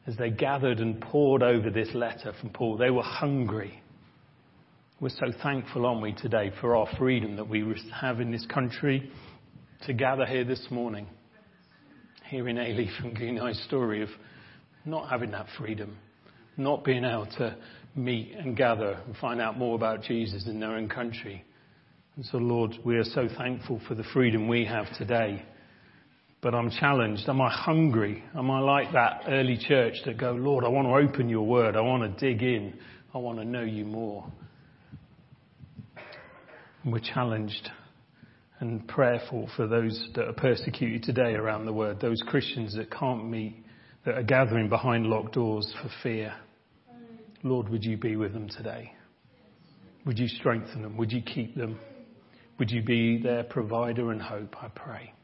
As 0.06 0.16
they 0.16 0.30
gathered 0.30 0.78
and 0.78 1.00
pored 1.00 1.42
over 1.42 1.70
this 1.70 1.88
letter 1.94 2.35
from 2.40 2.50
Paul, 2.50 2.76
they 2.76 2.90
were 2.90 3.02
hungry. 3.02 3.82
We're 5.00 5.09
so 5.09 5.32
thankful, 5.42 5.87
aren't 5.87 6.02
we, 6.02 6.12
today, 6.12 6.52
for 6.61 6.76
our 6.76 6.87
freedom 6.99 7.37
that 7.37 7.49
we 7.49 7.64
have 8.00 8.20
in 8.20 8.30
this 8.30 8.44
country 8.47 9.11
to 9.87 9.94
gather 9.94 10.26
here 10.26 10.44
this 10.44 10.66
morning, 10.70 11.06
hearing 12.30 12.56
Ailey 12.56 12.88
from 12.96 13.12
Gunai's 13.12 13.60
story 13.64 14.02
of 14.02 14.08
not 14.84 15.10
having 15.10 15.32
that 15.32 15.46
freedom, 15.58 15.99
not 16.56 16.84
being 16.84 17.04
able 17.04 17.26
to 17.38 17.56
meet 17.96 18.32
and 18.38 18.56
gather 18.56 18.92
and 19.04 19.16
find 19.16 19.40
out 19.40 19.58
more 19.58 19.75
about 19.75 20.02
Jesus 20.02 20.46
in 20.46 20.60
their 20.60 20.76
own 20.76 20.88
country. 20.88 21.44
And 22.14 22.25
so, 22.25 22.38
Lord, 22.38 22.72
we 22.84 22.96
are 22.96 23.04
so 23.04 23.28
thankful 23.37 23.80
for 23.88 23.96
the 23.96 24.04
freedom 24.14 24.46
we 24.46 24.64
have 24.64 24.87
today. 24.96 25.44
But 26.40 26.54
I'm 26.54 26.70
challenged. 26.70 27.28
Am 27.28 27.40
I 27.40 27.50
hungry? 27.50 28.22
Am 28.37 28.49
I 28.49 28.60
like 28.60 28.92
that 28.92 29.25
early 29.26 29.58
church 29.58 29.94
that 30.06 30.16
go, 30.16 30.30
Lord, 30.30 30.64
I 30.64 30.68
want 30.68 30.87
to 30.87 30.94
open 30.94 31.28
your 31.28 31.46
word. 31.46 31.76
I 31.76 31.80
want 31.80 32.16
to 32.16 32.30
dig 32.30 32.42
in. 32.42 32.78
I 33.12 33.18
want 33.18 33.38
to 33.40 33.44
know 33.44 33.62
you 33.62 33.84
more. 33.84 34.25
And 36.84 36.92
we're 36.92 37.00
challenged 37.00 37.70
and 38.60 38.86
prayerful 38.86 39.48
for 39.56 39.66
those 39.66 40.08
that 40.14 40.28
are 40.28 40.34
persecuted 40.34 41.02
today 41.02 41.32
around 41.32 41.64
the 41.64 41.72
world, 41.72 42.00
those 42.00 42.22
Christians 42.26 42.76
that 42.76 42.90
can't 42.90 43.28
meet, 43.28 43.64
that 44.04 44.16
are 44.16 44.22
gathering 44.22 44.68
behind 44.68 45.06
locked 45.06 45.34
doors 45.34 45.74
for 45.82 45.90
fear. 46.02 46.34
Lord, 47.42 47.70
would 47.70 47.84
you 47.84 47.96
be 47.96 48.16
with 48.16 48.34
them 48.34 48.48
today? 48.48 48.92
Would 50.04 50.18
you 50.18 50.28
strengthen 50.28 50.82
them? 50.82 50.96
Would 50.98 51.10
you 51.10 51.22
keep 51.22 51.56
them? 51.56 51.78
Would 52.58 52.70
you 52.70 52.82
be 52.82 53.20
their 53.20 53.42
provider 53.42 54.12
and 54.12 54.20
hope, 54.20 54.54
I 54.62 54.68
pray. 54.68 55.14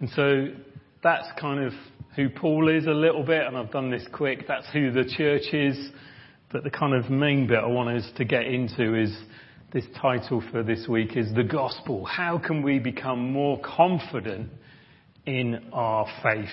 And 0.00 0.10
so 0.10 0.46
that's 1.02 1.28
kind 1.40 1.62
of 1.62 1.72
who 2.16 2.28
Paul 2.28 2.68
is 2.68 2.86
a 2.86 2.92
little 2.92 3.22
bit, 3.22 3.46
and 3.46 3.56
I've 3.56 3.70
done 3.70 3.90
this 3.90 4.06
quick. 4.12 4.48
That's 4.48 4.66
who 4.72 4.90
the 4.90 5.04
church 5.04 5.52
is. 5.52 5.90
But 6.50 6.64
the 6.64 6.70
kind 6.70 6.94
of 6.94 7.08
main 7.10 7.46
bit 7.46 7.58
I 7.58 7.66
want 7.66 7.96
us 7.96 8.10
to 8.16 8.24
get 8.24 8.46
into 8.46 9.00
is 9.00 9.16
this 9.72 9.84
title 10.00 10.42
for 10.50 10.64
this 10.64 10.88
week 10.88 11.16
is 11.16 11.32
the 11.34 11.44
gospel. 11.44 12.04
How 12.04 12.38
can 12.38 12.60
we 12.62 12.80
become 12.80 13.32
more 13.32 13.60
confident 13.60 14.50
in 15.26 15.68
our 15.72 16.08
faith? 16.24 16.48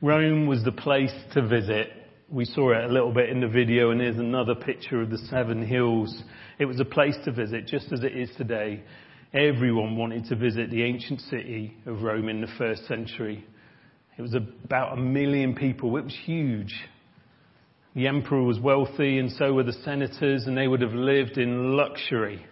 Rome 0.00 0.46
was 0.46 0.62
the 0.62 0.70
place 0.70 1.12
to 1.32 1.46
visit. 1.46 1.90
We 2.30 2.44
saw 2.44 2.72
it 2.72 2.84
a 2.84 2.92
little 2.92 3.12
bit 3.12 3.28
in 3.28 3.40
the 3.40 3.48
video 3.48 3.90
and 3.90 4.00
here's 4.00 4.18
another 4.18 4.54
picture 4.54 5.02
of 5.02 5.10
the 5.10 5.18
seven 5.18 5.66
hills. 5.66 6.22
It 6.60 6.66
was 6.66 6.78
a 6.78 6.84
place 6.84 7.16
to 7.24 7.32
visit 7.32 7.66
just 7.66 7.92
as 7.92 8.04
it 8.04 8.16
is 8.16 8.30
today. 8.36 8.84
Everyone 9.32 9.96
wanted 9.96 10.26
to 10.26 10.36
visit 10.36 10.70
the 10.70 10.84
ancient 10.84 11.22
city 11.22 11.76
of 11.86 12.02
Rome 12.02 12.28
in 12.28 12.40
the 12.40 12.52
first 12.56 12.86
century. 12.86 13.44
It 14.16 14.22
was 14.22 14.34
about 14.34 14.96
a 14.96 15.00
million 15.00 15.56
people. 15.56 15.96
It 15.96 16.04
was 16.04 16.16
huge. 16.24 16.72
The 17.94 18.08
emperor 18.08 18.42
was 18.42 18.58
wealthy 18.58 19.18
and 19.18 19.30
so 19.30 19.52
were 19.52 19.62
the 19.62 19.72
senators 19.72 20.46
and 20.46 20.56
they 20.56 20.66
would 20.66 20.80
have 20.80 20.94
lived 20.94 21.38
in 21.38 21.76
luxury. 21.76 22.44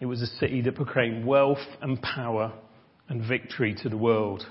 It 0.00 0.06
was 0.06 0.20
a 0.20 0.26
city 0.26 0.60
that 0.62 0.74
proclaimed 0.74 1.24
wealth 1.24 1.64
and 1.80 2.00
power 2.02 2.52
and 3.08 3.22
victory 3.26 3.74
to 3.82 3.88
the 3.88 3.96
world. 3.96 4.44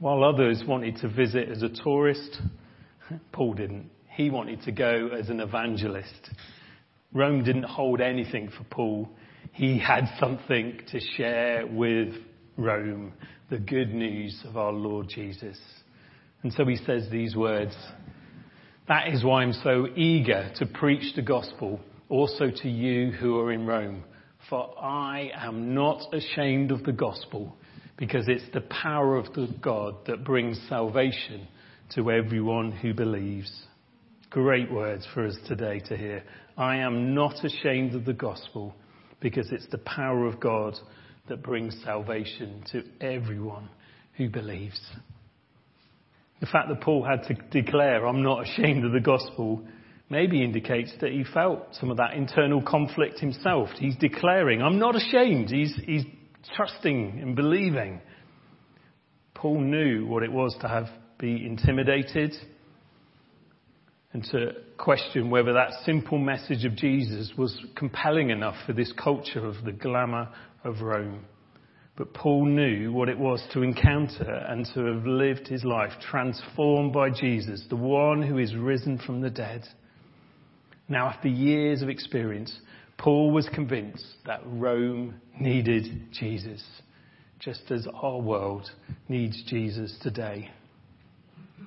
While 0.00 0.24
others 0.24 0.62
wanted 0.66 0.96
to 0.98 1.08
visit 1.08 1.48
as 1.48 1.62
a 1.62 1.68
tourist, 1.68 2.40
Paul 3.32 3.54
didn't. 3.54 3.90
He 4.08 4.28
wanted 4.28 4.62
to 4.62 4.72
go 4.72 5.10
as 5.16 5.28
an 5.28 5.40
evangelist. 5.40 6.30
Rome 7.12 7.44
didn't 7.44 7.64
hold 7.64 8.00
anything 8.00 8.50
for 8.50 8.64
Paul. 8.64 9.08
He 9.52 9.78
had 9.78 10.06
something 10.18 10.80
to 10.90 11.00
share 11.16 11.66
with 11.66 12.14
Rome, 12.56 13.12
the 13.50 13.58
good 13.58 13.94
news 13.94 14.42
of 14.46 14.56
our 14.56 14.72
Lord 14.72 15.08
Jesus. 15.08 15.58
And 16.42 16.52
so 16.52 16.64
he 16.64 16.76
says 16.76 17.08
these 17.10 17.36
words, 17.36 17.74
that 18.90 19.06
is 19.06 19.22
why 19.22 19.42
I'm 19.42 19.52
so 19.52 19.86
eager 19.94 20.50
to 20.56 20.66
preach 20.66 21.14
the 21.14 21.22
gospel 21.22 21.78
also 22.08 22.50
to 22.50 22.68
you 22.68 23.12
who 23.12 23.38
are 23.38 23.52
in 23.52 23.64
Rome. 23.64 24.02
For 24.48 24.74
I 24.82 25.30
am 25.32 25.74
not 25.74 26.12
ashamed 26.12 26.72
of 26.72 26.82
the 26.82 26.90
gospel 26.90 27.56
because 27.96 28.24
it's 28.26 28.52
the 28.52 28.62
power 28.62 29.16
of 29.16 29.32
the 29.32 29.46
God 29.60 29.94
that 30.06 30.24
brings 30.24 30.60
salvation 30.68 31.46
to 31.94 32.10
everyone 32.10 32.72
who 32.72 32.92
believes. 32.92 33.52
Great 34.28 34.72
words 34.72 35.06
for 35.14 35.24
us 35.24 35.36
today 35.46 35.78
to 35.86 35.96
hear. 35.96 36.24
I 36.58 36.78
am 36.78 37.14
not 37.14 37.44
ashamed 37.44 37.94
of 37.94 38.04
the 38.04 38.12
gospel 38.12 38.74
because 39.20 39.52
it's 39.52 39.68
the 39.68 39.78
power 39.78 40.26
of 40.26 40.40
God 40.40 40.74
that 41.28 41.44
brings 41.44 41.80
salvation 41.84 42.64
to 42.72 42.82
everyone 43.00 43.68
who 44.14 44.28
believes. 44.28 44.80
The 46.40 46.46
fact 46.46 46.68
that 46.68 46.80
Paul 46.80 47.04
had 47.04 47.24
to 47.24 47.34
declare, 47.62 48.06
I'm 48.06 48.22
not 48.22 48.42
ashamed 48.46 48.84
of 48.84 48.92
the 48.92 49.00
gospel, 49.00 49.62
maybe 50.08 50.42
indicates 50.42 50.92
that 51.00 51.12
he 51.12 51.24
felt 51.24 51.74
some 51.74 51.90
of 51.90 51.98
that 51.98 52.14
internal 52.14 52.62
conflict 52.62 53.20
himself. 53.20 53.68
He's 53.78 53.96
declaring, 53.96 54.62
I'm 54.62 54.78
not 54.78 54.96
ashamed. 54.96 55.50
He's, 55.50 55.74
he's 55.84 56.04
trusting 56.56 57.20
and 57.20 57.36
believing. 57.36 58.00
Paul 59.34 59.60
knew 59.60 60.06
what 60.06 60.22
it 60.22 60.32
was 60.32 60.56
to 60.62 60.68
have 60.68 60.86
be 61.20 61.46
intimidated 61.46 62.34
and 64.12 64.24
to 64.24 64.52
question 64.76 65.30
whether 65.30 65.52
that 65.52 65.70
simple 65.84 66.18
message 66.18 66.64
of 66.64 66.74
Jesus 66.74 67.30
was 67.36 67.56
compelling 67.76 68.30
enough 68.30 68.56
for 68.66 68.72
this 68.72 68.92
culture 68.92 69.46
of 69.46 69.62
the 69.64 69.72
glamour 69.72 70.28
of 70.64 70.80
Rome. 70.80 71.24
But 72.00 72.14
Paul 72.14 72.46
knew 72.46 72.92
what 72.92 73.10
it 73.10 73.18
was 73.18 73.46
to 73.52 73.60
encounter 73.60 74.32
and 74.48 74.64
to 74.72 74.86
have 74.86 75.04
lived 75.04 75.46
his 75.46 75.64
life 75.64 75.92
transformed 76.00 76.94
by 76.94 77.10
Jesus, 77.10 77.66
the 77.68 77.76
one 77.76 78.22
who 78.22 78.38
is 78.38 78.56
risen 78.56 78.96
from 79.04 79.20
the 79.20 79.28
dead. 79.28 79.64
Now, 80.88 81.08
after 81.08 81.28
years 81.28 81.82
of 81.82 81.90
experience, 81.90 82.58
Paul 82.96 83.32
was 83.32 83.46
convinced 83.52 84.06
that 84.24 84.40
Rome 84.46 85.20
needed 85.38 86.10
Jesus, 86.10 86.64
just 87.38 87.70
as 87.70 87.86
our 87.92 88.18
world 88.18 88.70
needs 89.10 89.42
Jesus 89.46 89.94
today. 90.00 90.50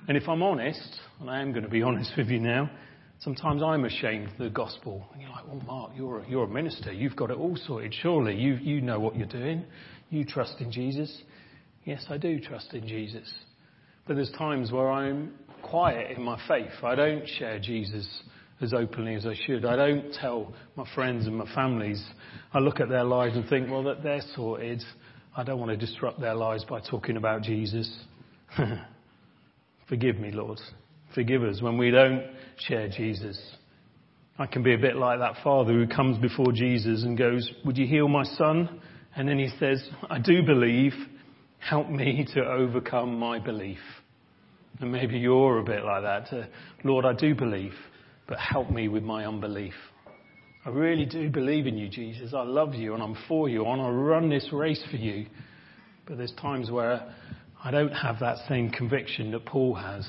And 0.08 0.16
if 0.16 0.28
I'm 0.28 0.42
honest, 0.42 0.98
and 1.20 1.30
I 1.30 1.42
am 1.42 1.52
going 1.52 1.62
to 1.62 1.70
be 1.70 1.82
honest 1.84 2.10
with 2.16 2.26
you 2.26 2.40
now, 2.40 2.68
sometimes 3.20 3.62
I'm 3.62 3.84
ashamed 3.84 4.32
of 4.32 4.38
the 4.38 4.50
gospel. 4.50 5.06
And 5.12 5.22
you're 5.22 5.30
like, 5.30 5.46
well, 5.46 5.62
Mark, 5.64 5.92
you're 5.94 6.18
a, 6.18 6.28
you're 6.28 6.44
a 6.46 6.48
minister. 6.48 6.92
You've 6.92 7.14
got 7.14 7.30
it 7.30 7.36
all 7.36 7.56
sorted. 7.56 7.94
Surely 8.02 8.34
you, 8.34 8.54
you 8.54 8.80
know 8.80 8.98
what 8.98 9.14
you're 9.14 9.28
doing. 9.28 9.64
You 10.14 10.24
trust 10.24 10.60
in 10.60 10.70
Jesus? 10.70 11.12
Yes, 11.82 12.06
I 12.08 12.18
do 12.18 12.38
trust 12.38 12.72
in 12.72 12.86
Jesus. 12.86 13.28
But 14.06 14.14
there's 14.14 14.30
times 14.38 14.70
where 14.70 14.88
I'm 14.88 15.32
quiet 15.60 16.16
in 16.16 16.22
my 16.22 16.40
faith. 16.46 16.70
I 16.84 16.94
don't 16.94 17.26
share 17.26 17.58
Jesus 17.58 18.06
as 18.60 18.72
openly 18.72 19.16
as 19.16 19.26
I 19.26 19.34
should. 19.44 19.64
I 19.64 19.74
don't 19.74 20.14
tell 20.14 20.54
my 20.76 20.84
friends 20.94 21.26
and 21.26 21.36
my 21.36 21.52
families. 21.52 22.00
I 22.52 22.60
look 22.60 22.78
at 22.78 22.88
their 22.88 23.02
lives 23.02 23.34
and 23.34 23.48
think, 23.48 23.68
well, 23.68 23.82
that 23.82 24.04
they're 24.04 24.22
sorted. 24.36 24.84
I 25.36 25.42
don't 25.42 25.58
want 25.58 25.72
to 25.72 25.76
disrupt 25.76 26.20
their 26.20 26.36
lives 26.36 26.64
by 26.64 26.78
talking 26.78 27.16
about 27.16 27.42
Jesus. 27.42 27.92
Forgive 29.88 30.20
me, 30.20 30.30
Lord. 30.30 30.60
Forgive 31.12 31.42
us 31.42 31.60
when 31.60 31.76
we 31.76 31.90
don't 31.90 32.22
share 32.60 32.88
Jesus. 32.88 33.36
I 34.38 34.46
can 34.46 34.62
be 34.62 34.74
a 34.74 34.78
bit 34.78 34.94
like 34.94 35.18
that 35.18 35.42
father 35.42 35.72
who 35.72 35.88
comes 35.88 36.18
before 36.18 36.52
Jesus 36.52 37.02
and 37.02 37.18
goes, 37.18 37.50
Would 37.64 37.76
you 37.76 37.86
heal 37.88 38.06
my 38.06 38.22
son? 38.22 38.80
And 39.16 39.28
then 39.28 39.38
he 39.38 39.48
says, 39.58 39.86
I 40.10 40.18
do 40.18 40.42
believe, 40.42 40.92
help 41.58 41.88
me 41.88 42.26
to 42.34 42.44
overcome 42.44 43.18
my 43.18 43.38
belief. 43.38 43.78
And 44.80 44.90
maybe 44.90 45.18
you're 45.18 45.58
a 45.58 45.64
bit 45.64 45.84
like 45.84 46.02
that. 46.02 46.48
Lord, 46.82 47.04
I 47.04 47.12
do 47.12 47.34
believe, 47.34 47.74
but 48.26 48.38
help 48.38 48.70
me 48.70 48.88
with 48.88 49.04
my 49.04 49.24
unbelief. 49.24 49.74
I 50.66 50.70
really 50.70 51.04
do 51.04 51.30
believe 51.30 51.66
in 51.66 51.78
you, 51.78 51.88
Jesus. 51.88 52.32
I 52.34 52.42
love 52.42 52.74
you 52.74 52.94
and 52.94 53.02
I'm 53.02 53.16
for 53.28 53.48
you. 53.48 53.64
I 53.64 53.68
want 53.68 53.82
to 53.82 53.92
run 53.92 54.30
this 54.30 54.48
race 54.52 54.82
for 54.90 54.96
you. 54.96 55.26
But 56.06 56.18
there's 56.18 56.32
times 56.32 56.70
where 56.70 57.14
I 57.62 57.70
don't 57.70 57.92
have 57.92 58.18
that 58.20 58.38
same 58.48 58.70
conviction 58.70 59.30
that 59.30 59.46
Paul 59.46 59.74
has. 59.74 60.08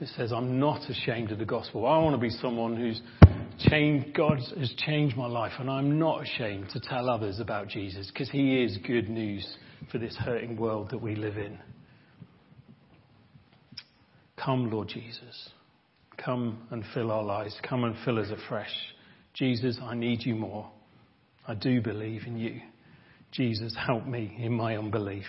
It 0.00 0.08
says, 0.16 0.32
I'm 0.32 0.60
not 0.60 0.88
ashamed 0.88 1.32
of 1.32 1.38
the 1.38 1.44
gospel. 1.44 1.86
I 1.86 1.98
want 1.98 2.14
to 2.14 2.20
be 2.20 2.30
someone 2.30 2.76
who's 2.76 3.00
changed, 3.68 4.14
God 4.14 4.38
has 4.56 4.72
changed 4.76 5.16
my 5.16 5.26
life, 5.26 5.52
and 5.58 5.68
I'm 5.68 5.98
not 5.98 6.22
ashamed 6.22 6.70
to 6.70 6.80
tell 6.80 7.10
others 7.10 7.40
about 7.40 7.68
Jesus 7.68 8.08
because 8.12 8.30
He 8.30 8.62
is 8.62 8.78
good 8.86 9.08
news 9.08 9.46
for 9.90 9.98
this 9.98 10.16
hurting 10.16 10.56
world 10.56 10.90
that 10.90 10.98
we 10.98 11.16
live 11.16 11.36
in. 11.36 11.58
Come, 14.36 14.70
Lord 14.70 14.88
Jesus. 14.88 15.50
Come 16.16 16.66
and 16.70 16.84
fill 16.94 17.10
our 17.10 17.24
lives. 17.24 17.56
Come 17.68 17.82
and 17.82 17.96
fill 18.04 18.20
us 18.20 18.28
afresh. 18.30 18.72
Jesus, 19.34 19.78
I 19.82 19.94
need 19.94 20.24
you 20.24 20.36
more. 20.36 20.70
I 21.46 21.54
do 21.54 21.80
believe 21.80 22.22
in 22.26 22.38
you. 22.38 22.60
Jesus, 23.32 23.74
help 23.86 24.06
me 24.06 24.36
in 24.38 24.52
my 24.52 24.76
unbelief. 24.76 25.26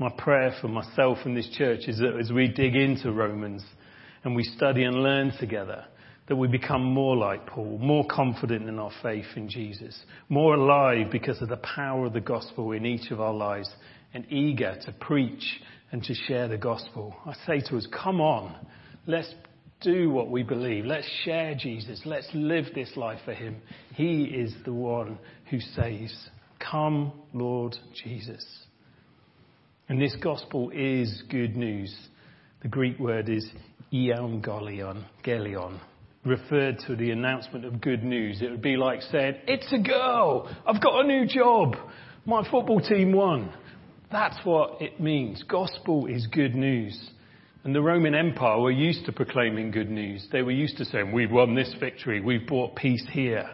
My 0.00 0.08
prayer 0.08 0.54
for 0.62 0.68
myself 0.68 1.18
and 1.26 1.36
this 1.36 1.50
church 1.58 1.80
is 1.86 1.98
that 1.98 2.16
as 2.18 2.32
we 2.32 2.48
dig 2.48 2.74
into 2.74 3.12
Romans 3.12 3.62
and 4.24 4.34
we 4.34 4.44
study 4.44 4.84
and 4.84 5.02
learn 5.02 5.30
together, 5.38 5.84
that 6.26 6.36
we 6.36 6.48
become 6.48 6.82
more 6.82 7.14
like 7.18 7.46
Paul, 7.46 7.76
more 7.78 8.06
confident 8.06 8.66
in 8.66 8.78
our 8.78 8.92
faith 9.02 9.26
in 9.36 9.50
Jesus, 9.50 10.02
more 10.30 10.54
alive 10.54 11.08
because 11.12 11.42
of 11.42 11.50
the 11.50 11.58
power 11.58 12.06
of 12.06 12.14
the 12.14 12.20
gospel 12.20 12.72
in 12.72 12.86
each 12.86 13.10
of 13.10 13.20
our 13.20 13.34
lives, 13.34 13.68
and 14.14 14.24
eager 14.32 14.74
to 14.86 14.92
preach 14.92 15.60
and 15.92 16.02
to 16.04 16.14
share 16.14 16.48
the 16.48 16.56
gospel. 16.56 17.14
I 17.26 17.34
say 17.46 17.60
to 17.68 17.76
us, 17.76 17.86
come 17.92 18.22
on, 18.22 18.56
let's 19.06 19.34
do 19.82 20.08
what 20.08 20.30
we 20.30 20.42
believe. 20.42 20.86
Let's 20.86 21.08
share 21.26 21.54
Jesus. 21.54 22.00
Let's 22.06 22.28
live 22.32 22.68
this 22.74 22.96
life 22.96 23.20
for 23.26 23.34
him. 23.34 23.60
He 23.96 24.22
is 24.22 24.54
the 24.64 24.72
one 24.72 25.18
who 25.50 25.60
saves. 25.60 26.30
Come, 26.58 27.12
Lord 27.34 27.76
Jesus. 28.02 28.46
And 29.90 30.00
this 30.00 30.14
gospel 30.22 30.70
is 30.72 31.24
good 31.30 31.56
news. 31.56 31.92
The 32.62 32.68
Greek 32.68 33.00
word 33.00 33.28
is 33.28 33.44
euangelion, 33.92 35.04
gelion, 35.24 35.80
referred 36.24 36.78
to 36.86 36.94
the 36.94 37.10
announcement 37.10 37.64
of 37.64 37.80
good 37.80 38.04
news. 38.04 38.40
It 38.40 38.52
would 38.52 38.62
be 38.62 38.76
like 38.76 39.02
saying, 39.02 39.34
it's 39.48 39.72
a 39.72 39.80
girl. 39.80 40.48
I've 40.64 40.80
got 40.80 41.04
a 41.04 41.08
new 41.08 41.26
job. 41.26 41.74
My 42.24 42.48
football 42.48 42.78
team 42.80 43.12
won. 43.12 43.52
That's 44.12 44.38
what 44.44 44.80
it 44.80 45.00
means. 45.00 45.42
Gospel 45.48 46.06
is 46.06 46.24
good 46.28 46.54
news. 46.54 47.10
And 47.64 47.74
the 47.74 47.82
Roman 47.82 48.14
Empire 48.14 48.60
were 48.60 48.70
used 48.70 49.06
to 49.06 49.12
proclaiming 49.12 49.72
good 49.72 49.90
news. 49.90 50.24
They 50.30 50.42
were 50.42 50.52
used 50.52 50.76
to 50.76 50.84
saying, 50.84 51.10
we've 51.10 51.32
won 51.32 51.56
this 51.56 51.74
victory. 51.80 52.20
We've 52.20 52.46
brought 52.46 52.76
peace 52.76 53.08
here. 53.10 53.50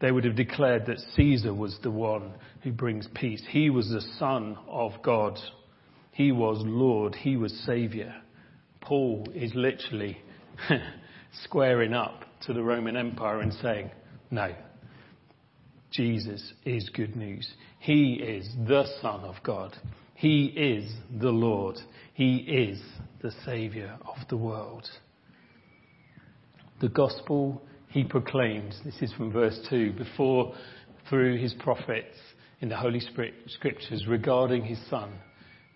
They 0.00 0.12
would 0.12 0.24
have 0.24 0.36
declared 0.36 0.86
that 0.86 1.00
Caesar 1.14 1.54
was 1.54 1.78
the 1.82 1.90
one 1.90 2.34
who 2.62 2.72
brings 2.72 3.08
peace. 3.14 3.42
He 3.48 3.70
was 3.70 3.88
the 3.88 4.02
son 4.18 4.56
of 4.68 4.92
God. 5.02 5.38
He 6.12 6.32
was 6.32 6.58
Lord. 6.60 7.14
He 7.14 7.36
was 7.36 7.52
Savior. 7.64 8.14
Paul 8.80 9.26
is 9.34 9.52
literally 9.54 10.18
squaring 11.44 11.94
up 11.94 12.24
to 12.46 12.52
the 12.52 12.62
Roman 12.62 12.96
Empire 12.96 13.40
and 13.40 13.52
saying, 13.54 13.90
no, 14.30 14.54
Jesus 15.90 16.52
is 16.64 16.90
good 16.90 17.16
news. 17.16 17.50
He 17.78 18.14
is 18.14 18.48
the 18.66 18.84
Son 19.00 19.20
of 19.20 19.36
God. 19.42 19.76
He 20.14 20.46
is 20.46 20.92
the 21.20 21.30
Lord. 21.30 21.76
He 22.14 22.36
is 22.36 22.82
the 23.22 23.32
Saviour 23.44 23.98
of 24.06 24.28
the 24.28 24.36
world. 24.36 24.88
The 26.80 26.88
gospel 26.88 27.62
he 27.88 28.04
proclaims, 28.04 28.80
this 28.84 29.00
is 29.00 29.12
from 29.14 29.32
verse 29.32 29.58
2, 29.70 29.92
before 29.92 30.54
through 31.08 31.38
his 31.38 31.54
prophets 31.54 32.16
in 32.60 32.68
the 32.68 32.76
Holy 32.76 33.00
Scriptures 33.00 34.06
regarding 34.08 34.64
his 34.64 34.78
Son, 34.88 35.12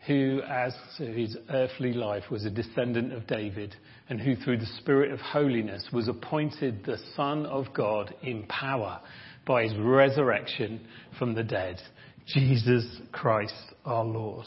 who, 0.06 0.40
as 0.48 0.74
to 0.96 1.04
his 1.04 1.36
earthly 1.50 1.92
life, 1.92 2.24
was 2.30 2.44
a 2.44 2.50
descendant 2.50 3.12
of 3.12 3.26
David, 3.26 3.74
and 4.08 4.20
who, 4.20 4.34
through 4.36 4.58
the 4.58 4.66
Spirit 4.78 5.12
of 5.12 5.20
holiness, 5.20 5.86
was 5.92 6.08
appointed 6.08 6.84
the 6.84 6.98
Son 7.14 7.46
of 7.46 7.66
God 7.74 8.14
in 8.22 8.44
power 8.44 9.00
by 9.46 9.64
his 9.64 9.76
resurrection 9.76 10.80
from 11.18 11.34
the 11.34 11.44
dead, 11.44 11.80
Jesus 12.26 12.86
Christ 13.12 13.54
our 13.84 14.04
Lord. 14.04 14.46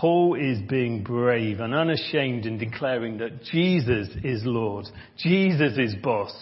Paul 0.00 0.34
is 0.34 0.58
being 0.68 1.02
brave 1.02 1.60
and 1.60 1.74
unashamed 1.74 2.44
in 2.44 2.58
declaring 2.58 3.16
that 3.18 3.42
Jesus 3.44 4.08
is 4.22 4.42
Lord. 4.44 4.84
Jesus 5.16 5.78
is 5.78 5.94
boss. 6.02 6.34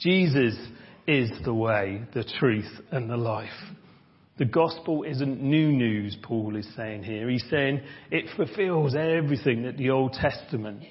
Jesus 0.00 0.56
is 1.06 1.30
the 1.44 1.54
way, 1.54 2.02
the 2.14 2.24
truth, 2.40 2.70
and 2.90 3.08
the 3.08 3.16
life. 3.16 3.48
The 4.38 4.44
gospel 4.44 5.04
isn't 5.04 5.40
new 5.40 5.70
news, 5.70 6.16
Paul 6.20 6.56
is 6.56 6.66
saying 6.76 7.04
here. 7.04 7.30
He's 7.30 7.44
saying 7.48 7.80
it 8.10 8.24
fulfills 8.34 8.96
everything 8.96 9.62
that 9.62 9.76
the 9.76 9.90
Old 9.90 10.12
Testament 10.12 10.82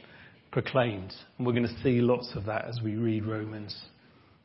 proclaims. 0.51 1.13
And 1.37 1.45
we're 1.45 1.53
going 1.53 1.67
to 1.67 1.83
see 1.83 1.99
lots 1.99 2.31
of 2.33 2.45
that 2.45 2.65
as 2.65 2.79
we 2.81 2.95
read 2.95 3.25
Romans. 3.25 3.75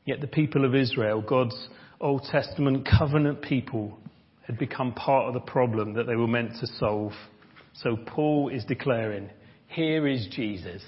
Yet 0.06 0.20
the 0.20 0.26
people 0.26 0.64
of 0.64 0.74
Israel, 0.74 1.22
God's 1.22 1.68
Old 2.00 2.24
Testament 2.32 2.88
covenant 2.98 3.42
people, 3.42 3.96
had 4.42 4.58
become 4.58 4.92
part 4.92 5.28
of 5.28 5.34
the 5.34 5.48
problem 5.48 5.94
that 5.94 6.08
they 6.08 6.16
were 6.16 6.26
meant 6.26 6.58
to 6.58 6.66
solve. 6.66 7.12
So 7.74 7.96
Paul 8.06 8.48
is 8.48 8.64
declaring, 8.64 9.30
here 9.68 10.06
is 10.06 10.26
Jesus, 10.30 10.82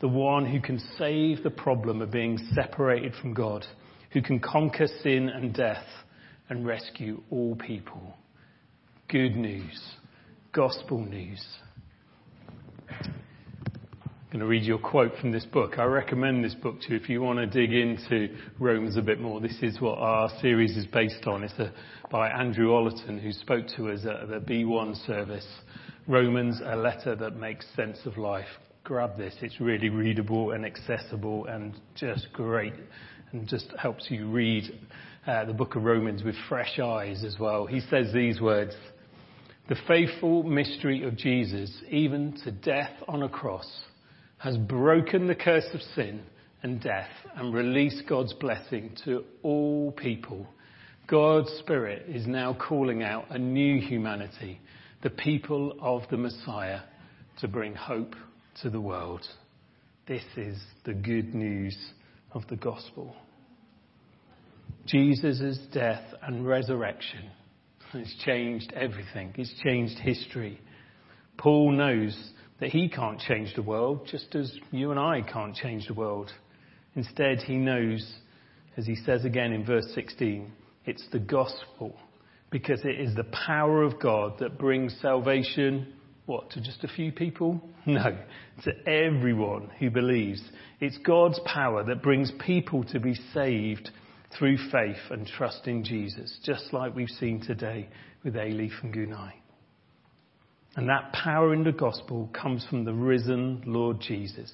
the 0.00 0.08
one 0.08 0.46
who 0.46 0.60
can 0.60 0.80
save 0.98 1.42
the 1.42 1.50
problem 1.50 2.00
of 2.02 2.10
being 2.10 2.38
separated 2.54 3.14
from 3.20 3.34
God, 3.34 3.66
who 4.12 4.22
can 4.22 4.40
conquer 4.40 4.86
sin 5.02 5.28
and 5.28 5.54
death 5.54 5.84
and 6.48 6.66
rescue 6.66 7.22
all 7.30 7.56
people. 7.56 8.16
Good 9.08 9.36
news. 9.36 9.80
Gospel 10.52 11.00
news. 11.00 11.44
I'm 12.90 14.38
going 14.38 14.40
to 14.40 14.46
read 14.46 14.64
you 14.64 14.76
a 14.76 14.78
quote 14.78 15.12
from 15.20 15.30
this 15.30 15.44
book. 15.44 15.78
I 15.78 15.84
recommend 15.84 16.42
this 16.42 16.54
book 16.54 16.80
to 16.80 16.90
you 16.90 16.96
if 16.96 17.08
you 17.10 17.20
want 17.20 17.38
to 17.38 17.46
dig 17.46 17.74
into 17.74 18.34
Romans 18.58 18.96
a 18.96 19.02
bit 19.02 19.20
more. 19.20 19.40
This 19.40 19.58
is 19.60 19.78
what 19.78 19.98
our 19.98 20.30
series 20.40 20.74
is 20.76 20.86
based 20.86 21.26
on. 21.26 21.44
It's 21.44 21.52
a, 21.58 21.70
by 22.10 22.30
Andrew 22.30 22.68
Ollerton, 22.68 23.20
who 23.20 23.30
spoke 23.32 23.66
to 23.76 23.90
us 23.90 24.00
at 24.06 24.28
the 24.28 24.40
B1 24.40 25.06
service. 25.06 25.46
Romans, 26.08 26.60
a 26.64 26.74
letter 26.74 27.14
that 27.14 27.36
makes 27.36 27.64
sense 27.76 27.98
of 28.06 28.18
life. 28.18 28.48
Grab 28.82 29.16
this. 29.16 29.34
It's 29.40 29.60
really 29.60 29.88
readable 29.88 30.50
and 30.50 30.66
accessible 30.66 31.46
and 31.46 31.74
just 31.94 32.26
great 32.32 32.74
and 33.30 33.46
just 33.46 33.72
helps 33.78 34.10
you 34.10 34.28
read 34.28 34.64
uh, 35.26 35.44
the 35.44 35.52
book 35.52 35.76
of 35.76 35.84
Romans 35.84 36.24
with 36.24 36.34
fresh 36.48 36.80
eyes 36.80 37.22
as 37.24 37.38
well. 37.38 37.66
He 37.66 37.80
says 37.80 38.12
these 38.12 38.40
words. 38.40 38.74
The 39.68 39.76
faithful 39.86 40.42
mystery 40.42 41.04
of 41.04 41.16
Jesus, 41.16 41.72
even 41.88 42.36
to 42.44 42.50
death 42.50 42.90
on 43.06 43.22
a 43.22 43.28
cross, 43.28 43.70
has 44.38 44.56
broken 44.56 45.28
the 45.28 45.36
curse 45.36 45.68
of 45.72 45.80
sin 45.94 46.22
and 46.64 46.82
death 46.82 47.10
and 47.36 47.54
released 47.54 48.08
God's 48.08 48.32
blessing 48.34 48.96
to 49.04 49.24
all 49.44 49.92
people. 49.92 50.48
God's 51.06 51.50
Spirit 51.60 52.06
is 52.08 52.26
now 52.26 52.54
calling 52.54 53.04
out 53.04 53.26
a 53.30 53.38
new 53.38 53.80
humanity, 53.80 54.60
the 55.02 55.10
people 55.10 55.76
of 55.80 56.02
the 56.10 56.16
Messiah, 56.16 56.80
to 57.40 57.48
bring 57.48 57.74
hope 57.74 58.14
to 58.62 58.70
the 58.70 58.80
world. 58.80 59.26
This 60.06 60.22
is 60.36 60.62
the 60.84 60.94
good 60.94 61.34
news 61.34 61.76
of 62.32 62.46
the 62.48 62.56
gospel. 62.56 63.16
Jesus' 64.86 65.58
death 65.72 66.02
and 66.22 66.46
resurrection 66.46 67.30
has 67.92 68.12
changed 68.24 68.72
everything. 68.74 69.34
It's 69.36 69.52
changed 69.64 69.98
history. 69.98 70.60
Paul 71.36 71.72
knows 71.72 72.16
that 72.60 72.70
he 72.70 72.88
can't 72.88 73.18
change 73.18 73.54
the 73.54 73.62
world, 73.62 74.06
just 74.10 74.34
as 74.34 74.56
you 74.70 74.90
and 74.90 75.00
I 75.00 75.22
can't 75.22 75.54
change 75.54 75.86
the 75.88 75.94
world. 75.94 76.30
Instead, 76.94 77.38
he 77.38 77.56
knows, 77.56 78.14
as 78.76 78.86
he 78.86 78.94
says 78.94 79.24
again 79.24 79.52
in 79.52 79.64
verse 79.64 79.86
16, 79.94 80.52
it's 80.84 81.06
the 81.10 81.18
gospel, 81.18 81.96
because 82.52 82.84
it 82.84 83.00
is 83.00 83.16
the 83.16 83.24
power 83.24 83.82
of 83.82 83.98
God 83.98 84.34
that 84.38 84.58
brings 84.58 84.94
salvation, 85.00 85.94
what, 86.26 86.50
to 86.50 86.60
just 86.60 86.84
a 86.84 86.88
few 86.88 87.10
people? 87.10 87.60
No, 87.84 88.16
to 88.62 88.88
everyone 88.88 89.68
who 89.80 89.90
believes. 89.90 90.40
It's 90.78 90.96
God's 90.98 91.40
power 91.44 91.82
that 91.82 92.00
brings 92.00 92.30
people 92.46 92.84
to 92.92 93.00
be 93.00 93.16
saved 93.34 93.90
through 94.38 94.56
faith 94.70 95.10
and 95.10 95.26
trust 95.26 95.66
in 95.66 95.82
Jesus, 95.82 96.38
just 96.44 96.72
like 96.72 96.94
we've 96.94 97.08
seen 97.08 97.40
today 97.40 97.88
with 98.22 98.34
Ailey 98.34 98.70
from 98.78 98.92
Gunai. 98.92 99.32
And 100.76 100.88
that 100.88 101.12
power 101.12 101.52
in 101.52 101.64
the 101.64 101.72
gospel 101.72 102.30
comes 102.32 102.64
from 102.70 102.84
the 102.84 102.94
risen 102.94 103.64
Lord 103.66 104.00
Jesus. 104.00 104.52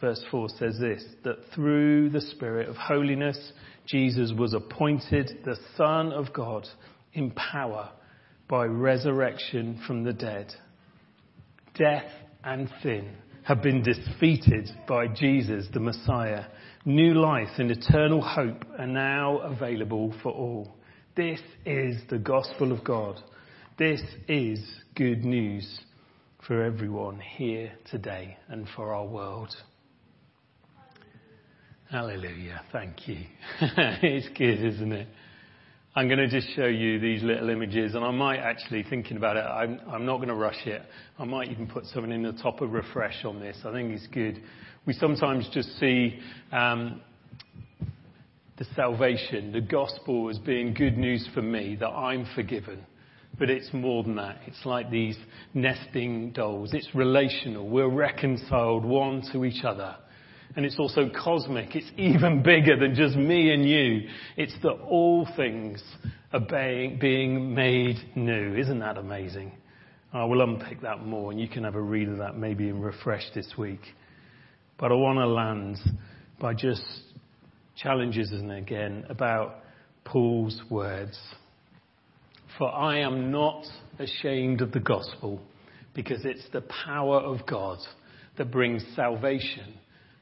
Verse 0.00 0.24
4 0.30 0.48
says 0.58 0.78
this, 0.80 1.04
that 1.24 1.36
through 1.54 2.08
the 2.08 2.22
Spirit 2.22 2.70
of 2.70 2.76
holiness, 2.76 3.52
Jesus 3.86 4.32
was 4.32 4.54
appointed 4.54 5.40
the 5.44 5.56
Son 5.76 6.10
of 6.12 6.32
God 6.32 6.66
in 7.16 7.30
power 7.32 7.90
by 8.48 8.66
resurrection 8.66 9.80
from 9.86 10.04
the 10.04 10.12
dead. 10.12 10.52
Death 11.76 12.10
and 12.44 12.70
sin 12.82 13.16
have 13.42 13.62
been 13.62 13.82
defeated 13.82 14.68
by 14.86 15.08
Jesus, 15.08 15.66
the 15.72 15.80
Messiah. 15.80 16.44
New 16.84 17.14
life 17.14 17.48
and 17.58 17.70
eternal 17.70 18.20
hope 18.20 18.64
are 18.78 18.86
now 18.86 19.38
available 19.38 20.14
for 20.22 20.30
all. 20.30 20.76
This 21.16 21.40
is 21.64 21.96
the 22.10 22.18
gospel 22.18 22.70
of 22.70 22.84
God. 22.84 23.20
This 23.78 24.02
is 24.28 24.60
good 24.94 25.24
news 25.24 25.80
for 26.46 26.62
everyone 26.62 27.18
here 27.18 27.72
today 27.90 28.36
and 28.48 28.68
for 28.76 28.94
our 28.94 29.06
world. 29.06 29.54
Hallelujah. 31.90 32.62
Thank 32.72 33.08
you. 33.08 33.18
it's 33.60 34.28
good, 34.36 34.64
isn't 34.64 34.92
it? 34.92 35.08
I'm 35.98 36.08
going 36.08 36.18
to 36.18 36.28
just 36.28 36.54
show 36.54 36.66
you 36.66 37.00
these 37.00 37.22
little 37.22 37.48
images, 37.48 37.94
and 37.94 38.04
I 38.04 38.10
might 38.10 38.36
actually, 38.36 38.82
thinking 38.82 39.16
about 39.16 39.38
it, 39.38 39.40
I'm, 39.40 39.80
I'm 39.90 40.04
not 40.04 40.18
going 40.18 40.28
to 40.28 40.34
rush 40.34 40.66
it. 40.66 40.82
I 41.18 41.24
might 41.24 41.50
even 41.50 41.66
put 41.66 41.86
something 41.86 42.12
in 42.12 42.22
the 42.22 42.34
top 42.34 42.60
of 42.60 42.72
refresh 42.72 43.24
on 43.24 43.40
this. 43.40 43.56
I 43.64 43.72
think 43.72 43.92
it's 43.92 44.06
good. 44.08 44.42
We 44.84 44.92
sometimes 44.92 45.48
just 45.54 45.70
see 45.80 46.18
um, 46.52 47.00
the 48.58 48.66
salvation, 48.76 49.52
the 49.52 49.62
gospel 49.62 50.28
as 50.28 50.38
being 50.38 50.74
good 50.74 50.98
news 50.98 51.26
for 51.32 51.40
me 51.40 51.78
that 51.80 51.88
I'm 51.88 52.26
forgiven. 52.34 52.84
But 53.38 53.48
it's 53.48 53.72
more 53.72 54.02
than 54.02 54.16
that. 54.16 54.40
It's 54.46 54.66
like 54.66 54.90
these 54.90 55.16
nesting 55.54 56.32
dolls. 56.32 56.74
It's 56.74 56.94
relational. 56.94 57.70
We're 57.70 57.88
reconciled 57.88 58.84
one 58.84 59.22
to 59.32 59.46
each 59.46 59.64
other. 59.64 59.96
And 60.54 60.64
it's 60.64 60.78
also 60.78 61.10
cosmic. 61.10 61.74
It's 61.74 61.90
even 61.96 62.42
bigger 62.44 62.78
than 62.78 62.94
just 62.94 63.16
me 63.16 63.52
and 63.52 63.68
you. 63.68 64.08
It's 64.36 64.54
that 64.62 64.72
all 64.88 65.28
things 65.36 65.82
are 66.32 66.40
being 66.40 67.54
made 67.54 67.96
new. 68.14 68.56
Isn't 68.56 68.78
that 68.80 68.96
amazing? 68.96 69.52
I 70.12 70.24
will 70.24 70.40
unpick 70.40 70.80
that 70.82 71.04
more 71.04 71.30
and 71.30 71.40
you 71.40 71.48
can 71.48 71.64
have 71.64 71.74
a 71.74 71.80
read 71.80 72.08
of 72.08 72.18
that 72.18 72.38
maybe 72.38 72.68
in 72.68 72.80
Refresh 72.80 73.24
this 73.34 73.52
week. 73.58 73.80
But 74.78 74.92
I 74.92 74.94
want 74.94 75.18
to 75.18 75.26
land 75.26 75.78
by 76.40 76.54
just 76.54 76.82
challenges 77.76 78.32
and 78.32 78.52
again 78.52 79.04
about 79.08 79.56
Paul's 80.04 80.60
words. 80.70 81.18
For 82.58 82.72
I 82.72 83.00
am 83.00 83.30
not 83.30 83.64
ashamed 83.98 84.62
of 84.62 84.72
the 84.72 84.80
gospel 84.80 85.40
because 85.94 86.24
it's 86.24 86.46
the 86.52 86.62
power 86.84 87.18
of 87.18 87.46
God 87.46 87.78
that 88.38 88.50
brings 88.50 88.84
salvation 88.94 89.74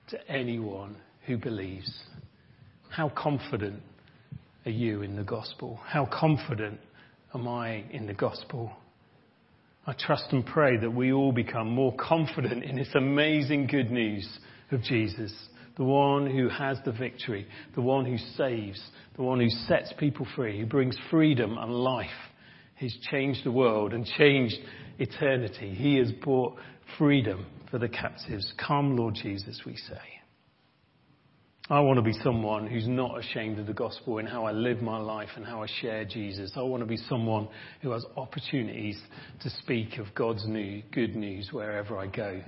to 0.09 0.31
anyone 0.31 0.97
who 1.27 1.37
believes. 1.37 1.91
How 2.91 3.09
confident 3.09 3.83
are 4.67 4.71
you 4.71 5.03
in 5.03 5.17
the 5.17 5.25
gospel? 5.25 5.81
How 5.87 6.07
confident 6.07 6.81
am 7.35 7.49
I 7.49 7.85
in 7.91 8.07
the 8.07 8.15
gospel? 8.15 8.73
I 9.87 9.93
trust 9.93 10.27
and 10.33 10.47
pray 10.47 10.79
that 10.79 10.91
we 10.91 11.13
all 11.13 11.33
become 11.33 11.69
more 11.69 11.95
confident 11.97 12.65
in 12.65 12.77
this 12.77 12.95
amazing 12.95 13.67
good 13.67 13.91
news 13.91 14.27
of 14.71 14.83
Jesus, 14.83 15.33
the 15.77 15.85
one 15.85 16.31
who 16.31 16.49
has 16.49 16.79
the 16.85 16.93
victory, 16.93 17.47
the 17.75 17.83
one 17.83 18.07
who 18.07 18.17
saves, 18.37 18.83
the 19.17 19.23
one 19.23 19.41
who 19.41 19.51
sets 19.51 19.93
people 19.99 20.27
free, 20.35 20.59
who 20.59 20.67
brings 20.67 20.97
freedom 21.11 21.59
and 21.59 21.73
life. 21.73 22.07
He's 22.77 22.97
changed 23.11 23.45
the 23.45 23.53
world 23.53 23.93
and 23.93 24.07
changed 24.07 24.57
eternity. 24.99 25.75
He 25.75 25.97
has 25.97 26.11
brought 26.13 26.57
freedom 26.99 27.47
for 27.75 27.81
the 27.81 27.89
captives. 27.89 28.53
Come, 28.57 28.97
Lord 28.97 29.17
Jesus, 29.21 29.63
we 29.67 29.75
say. 29.75 29.99
I 31.69 31.81
want 31.81 31.97
to 31.97 32.03
be 32.03 32.13
someone 32.23 32.69
who's 32.69 32.87
not 32.87 33.19
ashamed 33.19 33.59
of 33.59 33.67
the 33.67 33.73
gospel 33.73 34.19
in 34.19 34.27
how 34.27 34.45
I 34.45 34.53
live 34.53 34.81
my 34.81 34.97
life 34.97 35.31
and 35.35 35.45
how 35.45 35.61
I 35.61 35.67
share 35.81 36.05
Jesus. 36.05 36.53
I 36.55 36.63
want 36.63 36.83
to 36.83 36.87
be 36.87 36.97
someone 36.97 37.49
who 37.83 37.91
has 37.91 38.07
opportunities 38.17 38.97
to 39.41 39.51
speak 39.51 39.99
of 39.99 40.07
God's 40.15 40.47
new, 40.47 40.85
good 40.93 41.17
news 41.17 41.49
wherever 41.51 41.99
I 41.99 42.07
go. 42.07 42.43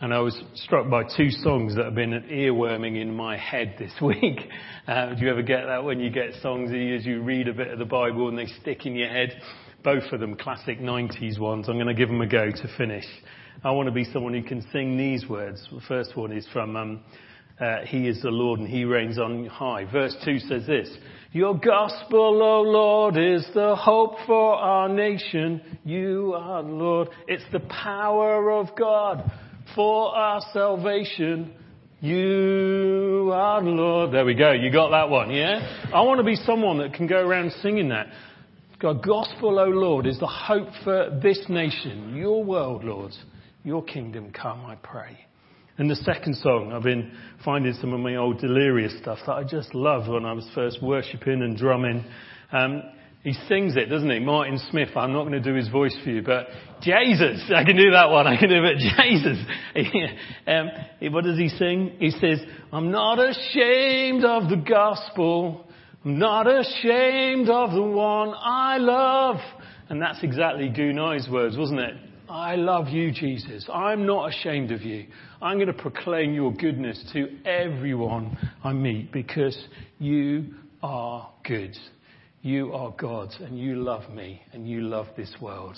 And 0.00 0.12
I 0.12 0.18
was 0.18 0.36
struck 0.54 0.90
by 0.90 1.04
two 1.04 1.30
songs 1.30 1.76
that 1.76 1.84
have 1.84 1.94
been 1.94 2.10
earworming 2.10 3.00
in 3.00 3.14
my 3.14 3.36
head 3.36 3.76
this 3.78 3.92
week. 4.02 4.40
Uh, 4.88 5.14
do 5.14 5.24
you 5.24 5.30
ever 5.30 5.42
get 5.42 5.66
that 5.66 5.84
when 5.84 6.00
you 6.00 6.10
get 6.10 6.32
songs 6.42 6.70
as 6.70 7.06
you 7.06 7.22
read 7.22 7.46
a 7.46 7.54
bit 7.54 7.68
of 7.68 7.78
the 7.78 7.84
Bible 7.84 8.28
and 8.28 8.36
they 8.36 8.46
stick 8.60 8.86
in 8.86 8.96
your 8.96 9.08
head? 9.08 9.40
Both 9.88 10.12
of 10.12 10.20
them 10.20 10.36
classic 10.36 10.80
90s 10.80 11.38
ones. 11.38 11.66
I'm 11.66 11.76
going 11.76 11.86
to 11.86 11.94
give 11.94 12.10
them 12.10 12.20
a 12.20 12.26
go 12.26 12.50
to 12.50 12.76
finish. 12.76 13.06
I 13.64 13.70
want 13.70 13.86
to 13.86 13.90
be 13.90 14.04
someone 14.04 14.34
who 14.34 14.42
can 14.42 14.60
sing 14.70 14.98
these 14.98 15.26
words. 15.26 15.66
The 15.72 15.80
first 15.88 16.14
one 16.14 16.30
is 16.30 16.46
from 16.52 16.76
um, 16.76 17.00
uh, 17.58 17.86
He 17.86 18.06
is 18.06 18.20
the 18.20 18.28
Lord 18.28 18.60
and 18.60 18.68
He 18.68 18.84
reigns 18.84 19.18
on 19.18 19.46
high. 19.46 19.90
Verse 19.90 20.14
2 20.26 20.40
says 20.40 20.66
this, 20.66 20.94
Your 21.32 21.58
gospel, 21.58 22.42
O 22.42 22.60
Lord, 22.60 23.16
is 23.16 23.48
the 23.54 23.76
hope 23.76 24.16
for 24.26 24.56
our 24.56 24.90
nation. 24.90 25.78
You 25.84 26.34
are 26.36 26.62
Lord. 26.62 27.08
It's 27.26 27.50
the 27.50 27.60
power 27.60 28.50
of 28.50 28.76
God 28.76 29.32
for 29.74 30.14
our 30.14 30.42
salvation. 30.52 31.54
You 32.00 33.30
are 33.32 33.62
Lord. 33.62 34.12
There 34.12 34.26
we 34.26 34.34
go. 34.34 34.52
You 34.52 34.70
got 34.70 34.90
that 34.90 35.08
one, 35.08 35.30
yeah? 35.30 35.86
I 35.94 36.02
want 36.02 36.18
to 36.18 36.24
be 36.24 36.36
someone 36.36 36.76
that 36.76 36.92
can 36.92 37.06
go 37.06 37.26
around 37.26 37.52
singing 37.62 37.88
that. 37.88 38.08
God, 38.80 39.02
gospel, 39.02 39.58
O 39.58 39.64
Lord, 39.64 40.06
is 40.06 40.20
the 40.20 40.28
hope 40.28 40.68
for 40.84 41.18
this 41.20 41.44
nation, 41.48 42.14
your 42.14 42.44
world, 42.44 42.84
Lord. 42.84 43.12
Your 43.64 43.82
kingdom 43.82 44.30
come, 44.30 44.64
I 44.64 44.76
pray. 44.76 45.18
And 45.78 45.90
the 45.90 45.96
second 45.96 46.36
song, 46.36 46.72
I've 46.72 46.84
been 46.84 47.12
finding 47.44 47.72
some 47.74 47.92
of 47.92 47.98
my 47.98 48.14
old 48.14 48.38
delirious 48.38 48.96
stuff 49.00 49.18
that 49.26 49.32
I 49.32 49.42
just 49.42 49.74
loved 49.74 50.08
when 50.08 50.24
I 50.24 50.32
was 50.32 50.48
first 50.54 50.80
worshipping 50.80 51.42
and 51.42 51.56
drumming. 51.56 52.04
Um, 52.52 52.84
he 53.24 53.32
sings 53.48 53.76
it, 53.76 53.86
doesn't 53.86 54.10
he? 54.10 54.20
Martin 54.20 54.60
Smith. 54.70 54.90
I'm 54.94 55.12
not 55.12 55.22
going 55.24 55.32
to 55.32 55.40
do 55.40 55.54
his 55.54 55.68
voice 55.68 55.96
for 56.04 56.10
you, 56.10 56.22
but 56.22 56.46
Jesus. 56.80 57.50
I 57.52 57.64
can 57.64 57.76
do 57.76 57.90
that 57.90 58.10
one. 58.10 58.28
I 58.28 58.36
can 58.36 58.48
do 58.48 58.62
it. 58.62 58.78
Jesus. 58.78 59.38
um, 60.46 61.12
what 61.12 61.24
does 61.24 61.36
he 61.36 61.48
sing? 61.48 61.96
He 61.98 62.12
says, 62.12 62.38
I'm 62.72 62.92
not 62.92 63.18
ashamed 63.18 64.24
of 64.24 64.48
the 64.48 64.62
gospel. 64.64 65.64
I'm 66.04 66.18
not 66.18 66.46
ashamed 66.46 67.50
of 67.50 67.72
the 67.72 67.82
one 67.82 68.32
I 68.36 68.78
love. 68.78 69.36
And 69.88 70.00
that's 70.00 70.22
exactly 70.22 70.68
Gunai's 70.68 71.28
words, 71.28 71.56
wasn't 71.56 71.80
it? 71.80 71.94
I 72.28 72.56
love 72.56 72.88
you, 72.88 73.10
Jesus. 73.10 73.68
I'm 73.72 74.06
not 74.06 74.28
ashamed 74.28 74.70
of 74.70 74.82
you. 74.82 75.06
I'm 75.40 75.56
going 75.56 75.68
to 75.68 75.72
proclaim 75.72 76.34
your 76.34 76.52
goodness 76.52 77.02
to 77.14 77.38
everyone 77.46 78.36
I 78.62 78.74
meet 78.74 79.12
because 79.12 79.56
you 79.98 80.54
are 80.82 81.30
good. 81.44 81.74
You 82.42 82.72
are 82.74 82.92
God 82.92 83.30
and 83.40 83.58
you 83.58 83.76
love 83.76 84.10
me 84.10 84.42
and 84.52 84.68
you 84.68 84.82
love 84.82 85.06
this 85.16 85.34
world. 85.40 85.76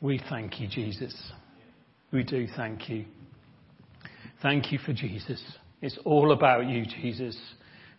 We 0.00 0.22
thank 0.30 0.60
you, 0.60 0.68
Jesus. 0.68 1.14
We 2.12 2.22
do 2.22 2.46
thank 2.56 2.88
you. 2.88 3.04
Thank 4.40 4.70
you 4.72 4.78
for 4.78 4.92
Jesus. 4.92 5.42
It's 5.82 5.98
all 6.04 6.32
about 6.32 6.68
you, 6.68 6.84
Jesus. 6.86 7.36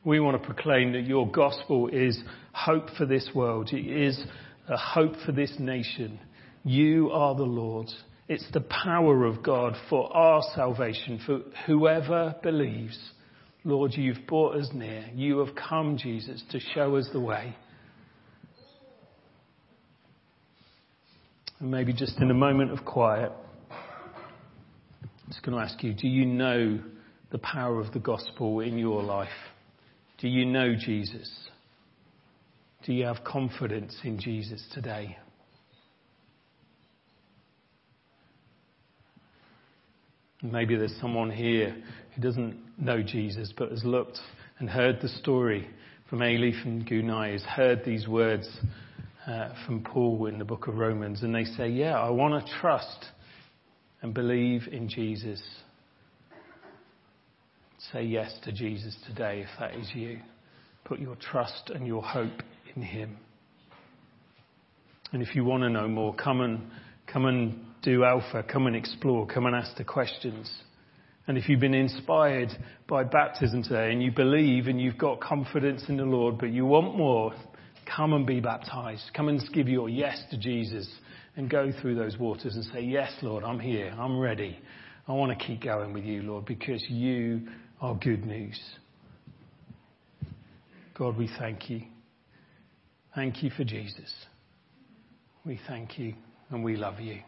We 0.06 0.20
want 0.20 0.42
to 0.42 0.46
proclaim 0.46 0.94
that 0.94 1.06
your 1.06 1.30
gospel 1.30 1.90
is 1.90 2.22
hope 2.54 2.90
for 2.98 3.06
this 3.06 3.30
world. 3.36 3.70
It 3.74 3.86
is 3.86 4.24
a 4.70 4.78
hope 4.78 5.14
for 5.26 5.34
this 5.34 5.54
nation. 5.60 6.20
You 6.64 7.10
are 7.12 7.36
the 7.36 7.44
Lord. 7.44 7.88
It's 8.30 8.46
the 8.54 8.62
power 8.62 9.26
of 9.26 9.44
God 9.44 9.76
for 9.90 10.16
our 10.16 10.42
salvation, 10.56 11.20
for 11.26 11.42
whoever 11.66 12.36
believes. 12.42 12.98
Lord, 13.66 13.94
you've 13.94 14.26
brought 14.26 14.56
us 14.56 14.70
near. 14.74 15.06
You 15.14 15.40
have 15.40 15.56
come, 15.56 15.98
Jesus, 15.98 16.44
to 16.52 16.60
show 16.60 16.96
us 16.96 17.10
the 17.12 17.20
way. 17.20 17.56
And 21.60 21.70
maybe 21.70 21.92
just 21.92 22.20
in 22.22 22.32
a 22.32 22.36
moment 22.36 22.72
of 22.72 22.86
quiet, 22.86 23.34
I'm 23.70 25.10
just 25.28 25.44
going 25.44 25.58
to 25.58 25.64
ask 25.64 25.84
you 25.84 25.94
do 25.94 26.08
you 26.08 26.26
know 26.26 26.80
the 27.32 27.40
power 27.40 27.82
of 27.82 27.92
the 27.92 28.00
gospel 28.00 28.62
in 28.62 28.78
your 28.78 29.04
life? 29.04 29.28
Do 30.22 30.28
you 30.28 30.46
know 30.46 30.76
Jesus? 30.76 31.30
Do 32.86 32.94
you 32.94 33.06
have 33.06 33.24
confidence 33.24 33.96
in 34.04 34.20
Jesus 34.20 34.66
today? 34.74 35.18
Maybe 40.42 40.76
there's 40.76 40.96
someone 41.00 41.32
here 41.32 41.76
who 42.16 42.22
doesn't 42.22 42.58
know 42.78 43.02
Jesus 43.02 43.54
but 43.58 43.72
has 43.72 43.84
looked 43.84 44.20
and 44.60 44.70
heard 44.70 45.00
the 45.02 45.10
story 45.10 45.70
from 46.10 46.20
Elif 46.20 46.66
and 46.66 46.88
Gunai, 46.88 47.34
has 47.34 47.44
heard 47.44 47.86
these 47.86 48.08
words 48.08 48.50
uh, 49.28 49.50
from 49.66 49.84
Paul 49.84 50.26
in 50.26 50.40
the 50.40 50.46
book 50.46 50.68
of 50.68 50.76
Romans, 50.76 51.24
and 51.24 51.36
they 51.36 51.44
say, 51.44 51.70
Yeah, 51.70 52.00
I 52.00 52.10
want 52.10 52.46
to 52.46 52.54
trust 52.60 53.06
and 54.02 54.14
believe 54.14 54.68
in 54.72 54.90
Jesus. 54.90 55.42
Say 57.94 58.04
yes 58.04 58.34
to 58.44 58.52
Jesus 58.52 58.96
today 59.08 59.42
if 59.42 59.60
that 59.60 59.74
is 59.76 59.90
you. 59.94 60.20
Put 60.84 61.00
your 61.00 61.16
trust 61.16 61.72
and 61.74 61.88
your 61.88 62.04
hope 62.04 62.44
in 62.76 62.82
Him. 62.82 63.18
And 65.14 65.22
if 65.22 65.34
you 65.34 65.46
want 65.46 65.64
to 65.64 65.70
know 65.70 65.88
more, 65.88 66.14
come 66.14 66.42
and 66.42 66.62
come 67.08 67.26
and 67.26 67.60
do 67.82 68.04
Alpha, 68.04 68.44
come 68.44 68.68
and 68.68 68.76
explore, 68.76 69.26
come 69.26 69.46
and 69.46 69.56
ask 69.56 69.78
the 69.78 69.84
questions. 69.86 70.52
And 71.26 71.38
if 71.38 71.48
you've 71.48 71.60
been 71.60 71.74
inspired 71.74 72.50
by 72.88 73.04
baptism 73.04 73.64
today 73.64 73.92
and 73.92 74.04
you 74.04 74.12
believe 74.12 74.68
and 74.68 74.80
you've 74.82 74.98
got 74.98 75.22
confidence 75.22 75.84
in 75.88 75.98
the 75.98 76.04
Lord, 76.04 76.38
but 76.38 76.52
you 76.52 76.66
want 76.66 76.98
more, 76.98 77.34
come 77.96 78.14
and 78.14 78.26
be 78.26 78.40
baptized. 78.40 79.04
Come 79.16 79.30
and 79.30 79.42
give 79.54 79.70
your 79.70 79.90
yes 79.90 80.22
to 80.32 80.38
Jesus 80.38 80.88
and 81.38 81.50
go 81.50 81.72
through 81.82 81.96
those 81.96 82.18
waters 82.18 82.56
and 82.56 82.66
say, 82.66 82.82
Yes, 82.82 83.12
Lord, 83.22 83.44
I'm 83.44 83.60
here. 83.60 83.94
I'm 83.98 84.20
ready. 84.20 84.60
I 85.08 85.14
want 85.14 85.38
to 85.38 85.46
keep 85.46 85.64
going 85.64 85.94
with 85.94 86.04
you, 86.04 86.22
Lord, 86.22 86.46
because 86.46 86.84
you 86.88 87.48
are 87.82 87.96
good 87.96 88.26
news. 88.26 88.60
God, 90.98 91.18
we 91.18 91.30
thank 91.40 91.70
you. 91.70 91.82
Thank 93.16 93.42
you 93.42 93.50
for 93.50 93.64
Jesus. 93.64 94.14
We 95.46 95.60
thank 95.68 95.98
you 95.98 96.14
and 96.50 96.64
we 96.64 96.76
love 96.76 97.00
you. 97.00 97.20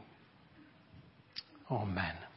Amen. 1.69 2.30